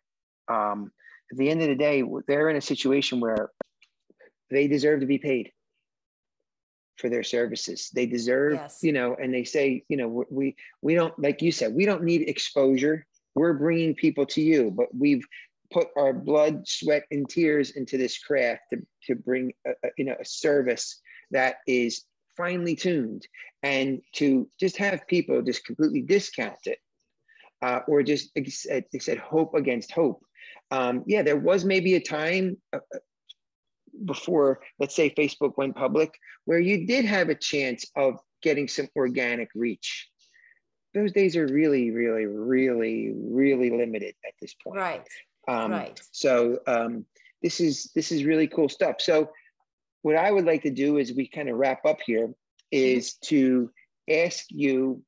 um, 0.48 0.92
at 1.32 1.38
the 1.38 1.50
end 1.50 1.62
of 1.62 1.68
the 1.68 1.74
day, 1.74 2.04
they're 2.28 2.48
in 2.48 2.56
a 2.56 2.60
situation 2.60 3.18
where 3.18 3.50
they 4.50 4.68
deserve 4.68 5.00
to 5.00 5.06
be 5.06 5.18
paid 5.18 5.50
for 7.02 7.10
their 7.10 7.24
services. 7.24 7.90
They 7.92 8.06
deserve, 8.06 8.54
yes. 8.54 8.78
you 8.82 8.92
know, 8.92 9.16
and 9.20 9.34
they 9.34 9.44
say, 9.44 9.84
you 9.88 9.96
know, 9.98 10.24
we 10.30 10.56
we 10.80 10.94
don't 10.94 11.16
like 11.18 11.42
you 11.42 11.52
said, 11.52 11.74
we 11.74 11.84
don't 11.84 12.04
need 12.04 12.22
exposure. 12.28 13.04
We're 13.34 13.54
bringing 13.54 13.94
people 13.94 14.24
to 14.26 14.40
you, 14.40 14.70
but 14.70 14.86
we've 14.96 15.26
put 15.72 15.88
our 15.96 16.12
blood, 16.12 16.68
sweat, 16.68 17.04
and 17.10 17.28
tears 17.28 17.70
into 17.70 17.96
this 17.98 18.18
craft 18.18 18.60
to, 18.70 18.76
to 19.06 19.14
bring, 19.16 19.52
a, 19.66 19.70
a, 19.70 19.90
you 19.98 20.04
know, 20.04 20.16
a 20.20 20.24
service 20.24 21.00
that 21.30 21.56
is 21.66 22.04
finely 22.36 22.76
tuned, 22.76 23.26
and 23.62 24.00
to 24.14 24.48
just 24.60 24.76
have 24.76 25.06
people 25.08 25.42
just 25.42 25.64
completely 25.64 26.02
discount 26.02 26.62
it, 26.66 26.78
uh, 27.62 27.80
or 27.88 28.02
just 28.02 28.30
they 28.34 28.98
said 28.98 29.18
hope 29.18 29.54
against 29.54 29.92
hope. 29.92 30.22
Um, 30.70 31.04
yeah, 31.06 31.22
there 31.22 31.36
was 31.36 31.64
maybe 31.64 31.94
a 31.94 32.00
time 32.00 32.56
uh, 32.72 32.78
before, 34.04 34.60
let's 34.78 34.94
say, 34.94 35.10
Facebook 35.10 35.56
went 35.56 35.76
public, 35.76 36.14
where 36.44 36.58
you 36.58 36.86
did 36.86 37.04
have 37.04 37.28
a 37.28 37.34
chance 37.34 37.84
of 37.96 38.18
getting 38.42 38.68
some 38.68 38.88
organic 38.96 39.48
reach. 39.54 40.08
Those 40.94 41.12
days 41.12 41.36
are 41.36 41.46
really, 41.46 41.90
really, 41.90 42.26
really, 42.26 43.12
really 43.14 43.70
limited 43.70 44.14
at 44.26 44.34
this 44.40 44.54
point. 44.54 44.76
Right. 44.76 45.08
Um, 45.48 45.70
right. 45.72 46.00
So 46.12 46.58
um, 46.66 47.06
this 47.42 47.60
is 47.60 47.90
this 47.94 48.12
is 48.12 48.24
really 48.24 48.46
cool 48.46 48.68
stuff. 48.68 48.96
So 49.00 49.30
what 50.02 50.16
I 50.16 50.30
would 50.30 50.44
like 50.44 50.62
to 50.62 50.70
do 50.70 50.98
is 50.98 51.12
we 51.12 51.28
kind 51.28 51.48
of 51.48 51.56
wrap 51.56 51.84
up 51.86 51.98
here 52.04 52.30
is 52.70 53.14
to 53.24 53.70
ask 54.10 54.46
you 54.48 55.02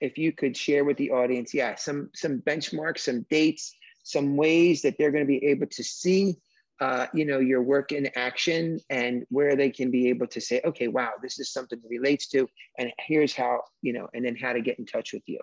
if 0.00 0.18
you 0.18 0.32
could 0.32 0.56
share 0.56 0.84
with 0.84 0.96
the 0.96 1.10
audience, 1.10 1.54
yeah, 1.54 1.74
some 1.74 2.10
some 2.14 2.40
benchmarks, 2.40 3.00
some 3.00 3.26
dates, 3.30 3.74
some 4.02 4.36
ways 4.36 4.82
that 4.82 4.96
they're 4.98 5.10
going 5.10 5.24
to 5.24 5.28
be 5.28 5.44
able 5.46 5.66
to 5.66 5.84
see 5.84 6.36
uh, 6.80 7.06
you 7.12 7.24
know 7.24 7.38
your 7.38 7.62
work 7.62 7.92
in 7.92 8.08
action 8.16 8.80
and 8.88 9.24
where 9.28 9.56
they 9.56 9.70
can 9.70 9.90
be 9.90 10.08
able 10.08 10.26
to 10.26 10.40
say 10.40 10.60
okay 10.64 10.88
wow 10.88 11.10
this 11.22 11.38
is 11.38 11.52
something 11.52 11.78
that 11.80 11.88
relates 11.88 12.28
to 12.28 12.48
and 12.78 12.92
here's 12.98 13.34
how 13.34 13.60
you 13.82 13.92
know 13.92 14.08
and 14.14 14.24
then 14.24 14.36
how 14.36 14.52
to 14.52 14.60
get 14.60 14.78
in 14.78 14.86
touch 14.86 15.12
with 15.12 15.22
you. 15.26 15.40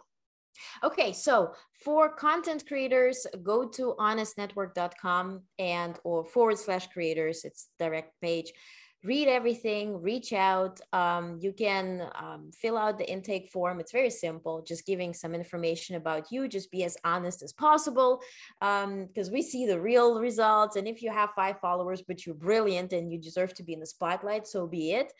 Okay 0.83 1.13
so 1.13 1.53
for 1.83 2.09
content 2.09 2.65
creators 2.67 3.27
go 3.43 3.67
to 3.67 3.93
onestnetwork.com 3.99 5.41
and 5.59 5.99
or 6.03 6.25
forward 6.25 6.57
slash 6.57 6.87
creators 6.87 7.45
it's 7.45 7.67
direct 7.77 8.19
page 8.21 8.51
read 9.03 9.27
everything, 9.27 10.01
reach 10.01 10.33
out. 10.33 10.79
Um, 10.91 11.37
you 11.41 11.53
can 11.53 12.09
um, 12.15 12.51
fill 12.51 12.77
out 12.77 12.97
the 12.97 13.09
intake 13.09 13.49
form. 13.49 13.79
It's 13.79 13.91
very 13.91 14.09
simple, 14.09 14.61
just 14.61 14.85
giving 14.85 15.13
some 15.13 15.35
information 15.35 15.95
about 15.95 16.31
you. 16.31 16.47
Just 16.47 16.71
be 16.71 16.83
as 16.83 16.97
honest 17.03 17.43
as 17.43 17.53
possible 17.53 18.21
because 18.59 19.27
um, 19.27 19.33
we 19.33 19.41
see 19.41 19.65
the 19.65 19.79
real 19.79 20.19
results. 20.19 20.75
And 20.75 20.87
if 20.87 21.01
you 21.01 21.11
have 21.11 21.29
five 21.35 21.59
followers, 21.59 22.01
but 22.01 22.25
you're 22.25 22.35
brilliant 22.35 22.93
and 22.93 23.11
you 23.11 23.19
deserve 23.19 23.53
to 23.55 23.63
be 23.63 23.73
in 23.73 23.79
the 23.79 23.85
spotlight, 23.85 24.47
so 24.47 24.67
be 24.67 24.91
it. 24.93 25.13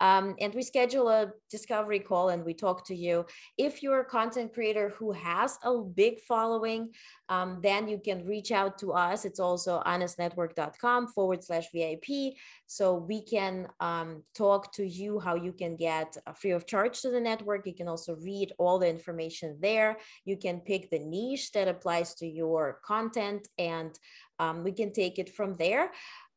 Um, 0.00 0.34
and 0.40 0.52
we 0.54 0.62
schedule 0.62 1.08
a 1.08 1.32
discovery 1.50 2.00
call 2.00 2.30
and 2.30 2.44
we 2.44 2.54
talk 2.54 2.84
to 2.86 2.94
you. 2.94 3.24
If 3.56 3.82
you're 3.82 4.00
a 4.00 4.04
content 4.04 4.52
creator 4.52 4.88
who 4.98 5.12
has 5.12 5.58
a 5.62 5.78
big 5.78 6.20
following, 6.20 6.90
um, 7.28 7.60
then 7.62 7.88
you 7.88 8.00
can 8.04 8.26
reach 8.26 8.50
out 8.50 8.78
to 8.78 8.92
us. 8.92 9.24
It's 9.24 9.40
also 9.40 9.80
onestnetwork.com 9.86 11.08
forward 11.08 11.44
slash 11.44 11.66
VIP. 11.72 12.34
So 12.66 12.94
we 12.94 13.22
can 13.22 13.68
um, 13.80 14.22
talk 14.34 14.72
to 14.74 14.86
you 14.86 15.20
how 15.20 15.36
you 15.36 15.52
can 15.52 15.76
get 15.76 16.16
free 16.34 16.50
of 16.50 16.66
charge 16.66 17.00
to 17.02 17.10
the 17.10 17.20
network. 17.20 17.66
You 17.66 17.74
can 17.74 17.88
also 17.88 18.16
read 18.16 18.52
all 18.58 18.78
the 18.78 18.88
information 18.88 19.56
there. 19.60 19.98
You 20.24 20.36
can 20.36 20.60
pick 20.60 20.90
the 20.90 20.98
niche 20.98 21.52
that 21.52 21.68
applies 21.68 22.14
to 22.16 22.26
your 22.26 22.80
content 22.84 23.48
and 23.58 23.96
um, 24.38 24.64
we 24.64 24.72
can 24.72 24.92
take 24.92 25.18
it 25.18 25.34
from 25.34 25.54
there. 25.54 25.92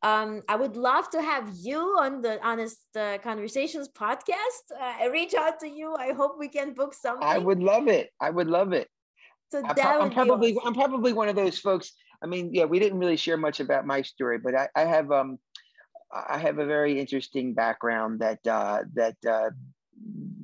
Um, 0.06 0.44
I 0.48 0.56
would 0.56 0.78
love 0.78 1.10
to 1.12 1.22
have 1.22 1.50
you 1.60 1.80
on 2.00 2.22
the 2.22 2.38
Onest 2.44 2.86
uh, 2.96 3.18
Conversations 3.24 3.90
podcast. 3.90 4.66
Uh, 4.72 4.94
I 5.02 5.08
reach 5.08 5.34
out 5.34 5.60
to 5.62 5.68
you. 5.68 5.96
I 5.96 6.14
hope 6.14 6.36
we 6.38 6.48
can 6.48 6.76
book 6.76 6.94
something. 6.94 7.28
I 7.28 7.40
would 7.40 7.60
love 7.60 7.88
it. 7.88 8.12
I 8.22 8.30
would 8.30 8.46
love 8.46 8.72
it. 8.72 8.88
So 9.52 9.64
I, 9.66 10.04
am 10.04 10.12
probably 10.12 10.54
awesome. 10.54 10.68
I'm 10.68 10.74
probably 10.76 11.12
one 11.12 11.28
of 11.28 11.36
those 11.36 11.58
folks. 11.58 11.92
I 12.22 12.28
mean, 12.28 12.54
yeah, 12.54 12.66
we 12.66 12.78
didn't 12.78 13.00
really 13.00 13.18
share 13.18 13.36
much 13.36 13.60
about 13.60 13.88
my 13.88 14.04
story, 14.04 14.38
but 14.38 14.54
I, 14.54 14.70
I 14.76 14.82
have 14.82 15.12
um 15.12 15.40
I 16.14 16.38
have 16.38 16.60
a 16.60 16.68
very 16.68 17.00
interesting 17.00 17.56
background 17.56 18.20
that 18.20 18.46
uh, 18.46 18.84
that 18.94 19.16
uh, 19.28 19.50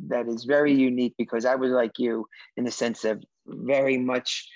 that 0.08 0.28
is 0.28 0.44
very 0.44 0.74
unique 0.74 1.14
because 1.20 1.46
I 1.46 1.54
was 1.54 1.70
like 1.70 2.00
you 2.00 2.28
in 2.58 2.64
the 2.64 2.72
sense 2.72 3.06
of 3.06 3.24
very 3.46 4.00
much 4.00 4.50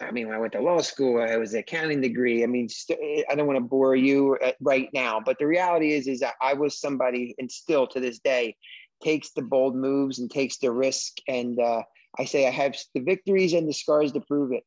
I 0.00 0.10
mean, 0.10 0.26
when 0.26 0.36
I 0.36 0.40
went 0.40 0.52
to 0.52 0.60
law 0.60 0.80
school, 0.80 1.20
I 1.20 1.36
was 1.36 1.54
an 1.54 1.60
accounting 1.60 2.00
degree. 2.00 2.42
I 2.42 2.46
mean, 2.46 2.68
st- 2.68 3.24
I 3.28 3.34
don't 3.34 3.46
want 3.46 3.56
to 3.56 3.64
bore 3.64 3.96
you 3.96 4.36
uh, 4.44 4.52
right 4.60 4.88
now, 4.92 5.20
but 5.24 5.38
the 5.38 5.46
reality 5.46 5.92
is, 5.92 6.06
is 6.06 6.20
that 6.20 6.34
I 6.40 6.54
was 6.54 6.80
somebody, 6.80 7.34
and 7.38 7.50
still 7.50 7.86
to 7.88 8.00
this 8.00 8.18
day, 8.18 8.56
takes 9.02 9.32
the 9.32 9.42
bold 9.42 9.76
moves 9.76 10.18
and 10.18 10.30
takes 10.30 10.58
the 10.58 10.72
risk. 10.72 11.14
And 11.28 11.58
uh, 11.58 11.82
I 12.18 12.24
say 12.24 12.46
I 12.46 12.50
have 12.50 12.76
the 12.94 13.00
victories 13.00 13.52
and 13.52 13.68
the 13.68 13.72
scars 13.72 14.12
to 14.12 14.20
prove 14.20 14.52
it. 14.52 14.64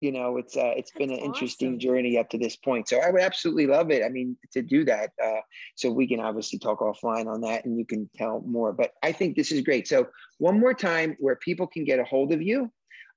You 0.00 0.10
know, 0.10 0.36
it's 0.36 0.56
uh, 0.56 0.72
it's 0.76 0.90
That's 0.90 0.98
been 0.98 1.10
an 1.10 1.18
awesome. 1.18 1.32
interesting 1.32 1.78
journey 1.78 2.18
up 2.18 2.28
to 2.30 2.38
this 2.38 2.56
point. 2.56 2.88
So 2.88 2.98
I 2.98 3.10
would 3.10 3.22
absolutely 3.22 3.68
love 3.68 3.92
it. 3.92 4.02
I 4.04 4.08
mean, 4.08 4.36
to 4.52 4.60
do 4.60 4.84
that. 4.86 5.10
Uh, 5.22 5.40
so 5.76 5.92
we 5.92 6.08
can 6.08 6.18
obviously 6.18 6.58
talk 6.58 6.80
offline 6.80 7.26
on 7.26 7.40
that, 7.42 7.64
and 7.64 7.78
you 7.78 7.86
can 7.86 8.10
tell 8.16 8.40
more. 8.40 8.72
But 8.72 8.90
I 9.02 9.12
think 9.12 9.36
this 9.36 9.52
is 9.52 9.60
great. 9.60 9.86
So 9.86 10.08
one 10.38 10.58
more 10.58 10.74
time, 10.74 11.16
where 11.20 11.36
people 11.36 11.68
can 11.68 11.84
get 11.84 12.00
a 12.00 12.04
hold 12.04 12.32
of 12.32 12.42
you 12.42 12.72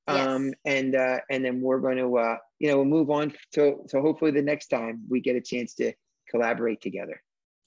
Um, 0.07 0.45
yes. 0.45 0.53
and 0.65 0.95
uh, 0.95 1.19
and 1.31 1.43
then 1.43 1.61
we're 1.61 1.79
going 1.79 1.97
to 1.97 2.17
uh, 2.17 2.37
you 2.59 2.69
know 2.69 2.77
we'll 2.77 2.85
move 2.85 3.09
on 3.09 3.33
to 3.53 3.77
so 3.87 4.01
hopefully 4.01 4.31
the 4.31 4.41
next 4.41 4.67
time 4.67 5.01
we 5.09 5.19
get 5.19 5.35
a 5.35 5.41
chance 5.41 5.73
to 5.75 5.93
collaborate 6.29 6.81
together. 6.81 7.21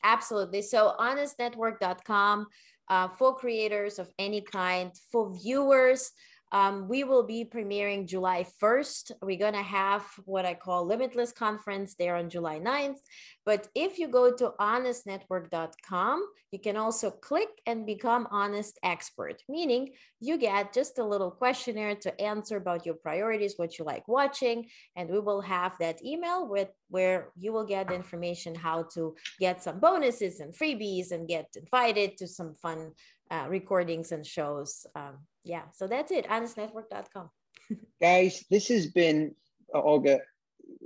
Absolutely. 0.04 0.62
So 0.62 0.94
onestnetwork.com 0.98 2.46
uh, 2.88 3.08
for 3.08 3.34
creators 3.34 3.98
of 3.98 4.10
any 4.18 4.40
kind, 4.40 4.92
for 5.10 5.36
viewers 5.36 6.10
um, 6.52 6.88
we 6.88 7.04
will 7.04 7.24
be 7.24 7.44
premiering 7.44 8.06
July 8.06 8.46
1st. 8.62 9.12
We're 9.22 9.38
going 9.38 9.54
to 9.54 9.62
have 9.62 10.04
what 10.24 10.46
I 10.46 10.54
call 10.54 10.86
Limitless 10.86 11.32
Conference 11.32 11.94
there 11.94 12.16
on 12.16 12.30
July 12.30 12.58
9th. 12.58 12.98
But 13.44 13.68
if 13.74 13.98
you 13.98 14.08
go 14.08 14.34
to 14.34 14.52
onestnetwork.com, 14.58 16.26
you 16.50 16.58
can 16.58 16.76
also 16.76 17.10
click 17.10 17.48
and 17.66 17.84
become 17.84 18.26
Onest 18.32 18.74
Expert, 18.82 19.42
meaning 19.48 19.90
you 20.20 20.38
get 20.38 20.72
just 20.72 20.98
a 20.98 21.04
little 21.04 21.30
questionnaire 21.30 21.94
to 21.96 22.20
answer 22.20 22.56
about 22.56 22.86
your 22.86 22.94
priorities, 22.94 23.54
what 23.56 23.78
you 23.78 23.84
like 23.84 24.08
watching. 24.08 24.68
And 24.96 25.10
we 25.10 25.20
will 25.20 25.42
have 25.42 25.76
that 25.80 26.02
email 26.02 26.48
with 26.48 26.68
where 26.88 27.28
you 27.38 27.52
will 27.52 27.66
get 27.66 27.88
the 27.88 27.94
information 27.94 28.54
how 28.54 28.84
to 28.94 29.14
get 29.38 29.62
some 29.62 29.80
bonuses 29.80 30.40
and 30.40 30.54
freebies 30.54 31.12
and 31.12 31.28
get 31.28 31.48
invited 31.54 32.16
to 32.16 32.26
some 32.26 32.54
fun 32.54 32.92
uh, 33.30 33.46
recordings 33.48 34.12
and 34.12 34.26
shows. 34.26 34.86
Um, 34.94 35.18
yeah, 35.48 35.62
so 35.72 35.86
that's 35.86 36.12
it. 36.12 36.26
Onestnetwork.com. 36.26 37.30
Guys, 38.02 38.44
this 38.50 38.68
has 38.68 38.86
been 38.86 39.34
uh, 39.74 39.80
Olga 39.80 40.20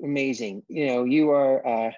amazing. 0.03 0.63
You 0.69 0.87
know, 0.87 1.05
you 1.05 1.31
are 1.31 1.67
uh, 1.67 1.91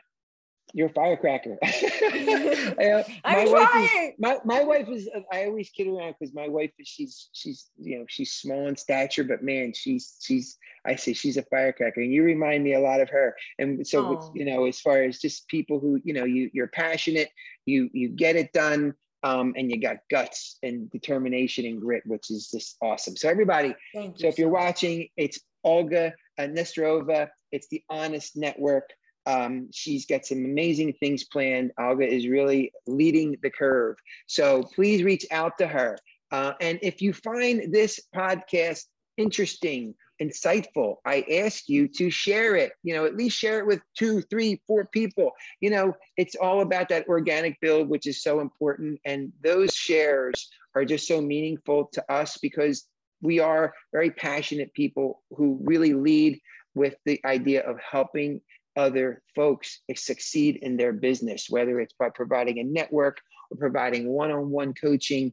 you're 0.72 0.88
a 0.88 0.92
firecracker. 0.92 1.58
uh, 1.62 3.02
I'm 3.24 3.52
wife. 3.52 3.90
Is, 4.00 4.12
my, 4.18 4.38
my 4.46 4.64
wife 4.64 4.88
is. 4.88 5.10
I 5.30 5.44
always 5.44 5.68
kid 5.68 5.88
around 5.88 6.14
because 6.18 6.34
my 6.34 6.48
wife 6.48 6.70
is. 6.78 6.88
She's 6.88 7.28
she's 7.32 7.70
you 7.78 7.98
know 7.98 8.06
she's 8.08 8.32
small 8.32 8.66
in 8.66 8.76
stature, 8.76 9.24
but 9.24 9.42
man, 9.42 9.74
she's 9.74 10.16
she's. 10.20 10.56
I 10.86 10.96
say 10.96 11.12
she's 11.12 11.36
a 11.36 11.42
firecracker, 11.42 12.00
and 12.00 12.12
you 12.12 12.22
remind 12.22 12.64
me 12.64 12.74
a 12.74 12.80
lot 12.80 13.00
of 13.00 13.10
her. 13.10 13.36
And 13.58 13.86
so 13.86 14.32
you 14.34 14.46
know, 14.46 14.64
as 14.64 14.80
far 14.80 15.02
as 15.02 15.18
just 15.18 15.48
people 15.48 15.80
who 15.80 16.00
you 16.02 16.14
know, 16.14 16.24
you 16.24 16.50
you're 16.54 16.68
passionate, 16.68 17.28
you 17.66 17.90
you 17.92 18.08
get 18.08 18.36
it 18.36 18.52
done 18.52 18.94
um, 19.24 19.54
and 19.56 19.70
you 19.70 19.80
got 19.80 19.96
guts 20.10 20.58
and 20.62 20.90
determination 20.90 21.64
and 21.64 21.80
grit, 21.80 22.02
which 22.06 22.30
is 22.30 22.50
just 22.50 22.76
awesome. 22.82 23.16
So 23.16 23.28
everybody, 23.28 23.74
Thank 23.94 24.20
so 24.20 24.28
if 24.28 24.38
you're 24.38 24.50
watching, 24.50 25.08
it's 25.16 25.40
Olga 25.64 26.12
Nesterova. 26.38 27.28
It's 27.50 27.66
the 27.68 27.82
Onest 27.90 28.36
Network. 28.36 28.90
Um, 29.26 29.68
she's 29.72 30.04
got 30.04 30.26
some 30.26 30.44
amazing 30.44 30.92
things 31.00 31.24
planned. 31.24 31.72
Olga 31.80 32.06
is 32.06 32.28
really 32.28 32.70
leading 32.86 33.36
the 33.42 33.50
curve. 33.50 33.96
So 34.26 34.62
please 34.74 35.02
reach 35.02 35.24
out 35.30 35.56
to 35.58 35.66
her. 35.66 35.96
Uh, 36.30 36.52
and 36.60 36.78
if 36.82 37.00
you 37.00 37.14
find 37.14 37.72
this 37.72 37.98
podcast 38.14 38.82
interesting, 39.16 39.94
insightful, 40.20 40.96
I 41.04 41.24
ask 41.44 41.68
you 41.68 41.88
to 41.88 42.10
share 42.10 42.56
it. 42.56 42.72
You 42.82 42.94
know, 42.94 43.04
at 43.04 43.16
least 43.16 43.36
share 43.36 43.58
it 43.58 43.66
with 43.66 43.80
two, 43.96 44.22
three, 44.22 44.60
four 44.66 44.86
people. 44.86 45.32
You 45.60 45.70
know, 45.70 45.96
it's 46.16 46.36
all 46.36 46.60
about 46.60 46.88
that 46.90 47.08
organic 47.08 47.60
build, 47.60 47.88
which 47.88 48.06
is 48.06 48.22
so 48.22 48.40
important. 48.40 49.00
And 49.04 49.32
those 49.42 49.74
shares 49.74 50.48
are 50.74 50.84
just 50.84 51.06
so 51.06 51.20
meaningful 51.20 51.86
to 51.92 52.12
us 52.12 52.38
because 52.38 52.86
we 53.22 53.40
are 53.40 53.72
very 53.92 54.10
passionate 54.10 54.72
people 54.74 55.22
who 55.30 55.58
really 55.62 55.94
lead 55.94 56.40
with 56.74 56.94
the 57.04 57.20
idea 57.24 57.62
of 57.62 57.78
helping 57.78 58.40
other 58.76 59.22
folks 59.34 59.80
succeed 59.94 60.56
in 60.56 60.76
their 60.76 60.92
business, 60.92 61.46
whether 61.48 61.80
it's 61.80 61.94
by 61.98 62.08
providing 62.10 62.58
a 62.58 62.64
network 62.64 63.20
or 63.50 63.56
providing 63.56 64.08
one 64.08 64.30
on 64.30 64.50
one 64.50 64.74
coaching 64.74 65.32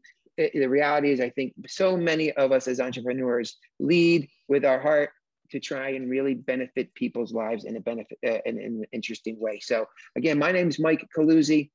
the 0.54 0.68
reality 0.68 1.12
is, 1.12 1.20
I 1.20 1.30
think 1.30 1.54
so 1.68 1.98
many 1.98 2.32
of 2.32 2.52
us 2.52 2.68
as 2.68 2.80
entrepreneurs 2.80 3.58
lead 3.80 4.28
with 4.48 4.66
our 4.66 4.80
heart 4.80 5.12
to 5.52 5.60
try 5.60 5.90
and 5.90 6.10
really 6.10 6.34
benefit 6.34 6.94
people's 6.94 7.34
lives 7.34 7.66
in 7.66 7.76
a 7.76 7.80
benefit 7.80 8.18
uh, 8.26 8.40
in, 8.46 8.58
in, 8.58 8.74
an 8.76 8.86
interesting 8.92 9.40
way. 9.40 9.60
So 9.60 9.86
again, 10.16 10.40
my 10.40 10.52
name 10.52 10.70
is 10.70 10.80
Mike 10.80 11.08
Coluzzi. 11.16 11.70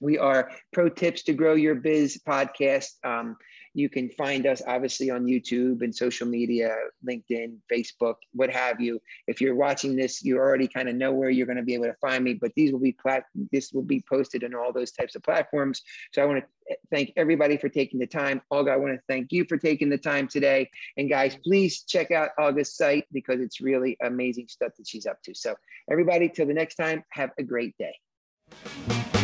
We 0.00 0.18
are 0.18 0.50
Pro 0.72 0.88
Tips 0.88 1.22
to 1.24 1.32
Grow 1.32 1.54
Your 1.54 1.76
Biz 1.76 2.20
podcast. 2.26 2.90
Um, 3.04 3.36
you 3.74 3.88
can 3.88 4.08
find 4.08 4.46
us 4.46 4.62
obviously 4.66 5.10
on 5.10 5.26
YouTube 5.26 5.82
and 5.82 5.94
social 5.94 6.26
media, 6.26 6.74
LinkedIn, 7.06 7.56
Facebook, 7.70 8.14
what 8.32 8.48
have 8.48 8.80
you. 8.80 9.00
If 9.26 9.40
you're 9.40 9.56
watching 9.56 9.96
this, 9.96 10.24
you 10.24 10.38
already 10.38 10.68
kind 10.68 10.88
of 10.88 10.94
know 10.94 11.12
where 11.12 11.28
you're 11.28 11.46
going 11.46 11.58
to 11.58 11.64
be 11.64 11.74
able 11.74 11.86
to 11.86 11.96
find 12.00 12.22
me. 12.22 12.34
But 12.34 12.52
these 12.54 12.72
will 12.72 12.78
be 12.78 12.92
plat- 12.92 13.26
this 13.52 13.72
will 13.72 13.82
be 13.82 14.02
posted 14.08 14.44
on 14.44 14.54
all 14.54 14.72
those 14.72 14.92
types 14.92 15.16
of 15.16 15.22
platforms. 15.24 15.82
So 16.12 16.22
I 16.22 16.26
want 16.26 16.44
to 16.44 16.72
eh, 16.72 16.76
thank 16.90 17.12
everybody 17.16 17.56
for 17.56 17.68
taking 17.68 17.98
the 17.98 18.06
time. 18.06 18.40
Olga, 18.50 18.70
I 18.70 18.76
want 18.76 18.94
to 18.94 19.00
thank 19.08 19.32
you 19.32 19.44
for 19.48 19.58
taking 19.58 19.90
the 19.90 19.98
time 19.98 20.28
today. 20.28 20.70
And 20.96 21.10
guys, 21.10 21.36
please 21.44 21.82
check 21.82 22.12
out 22.12 22.30
Olga's 22.38 22.76
site 22.76 23.06
because 23.12 23.40
it's 23.40 23.60
really 23.60 23.96
amazing 24.02 24.46
stuff 24.48 24.72
that 24.78 24.86
she's 24.86 25.06
up 25.06 25.20
to. 25.24 25.34
So 25.34 25.56
everybody, 25.90 26.28
till 26.28 26.46
the 26.46 26.54
next 26.54 26.76
time, 26.76 27.02
have 27.10 27.30
a 27.38 27.42
great 27.42 27.74
day. 27.76 29.23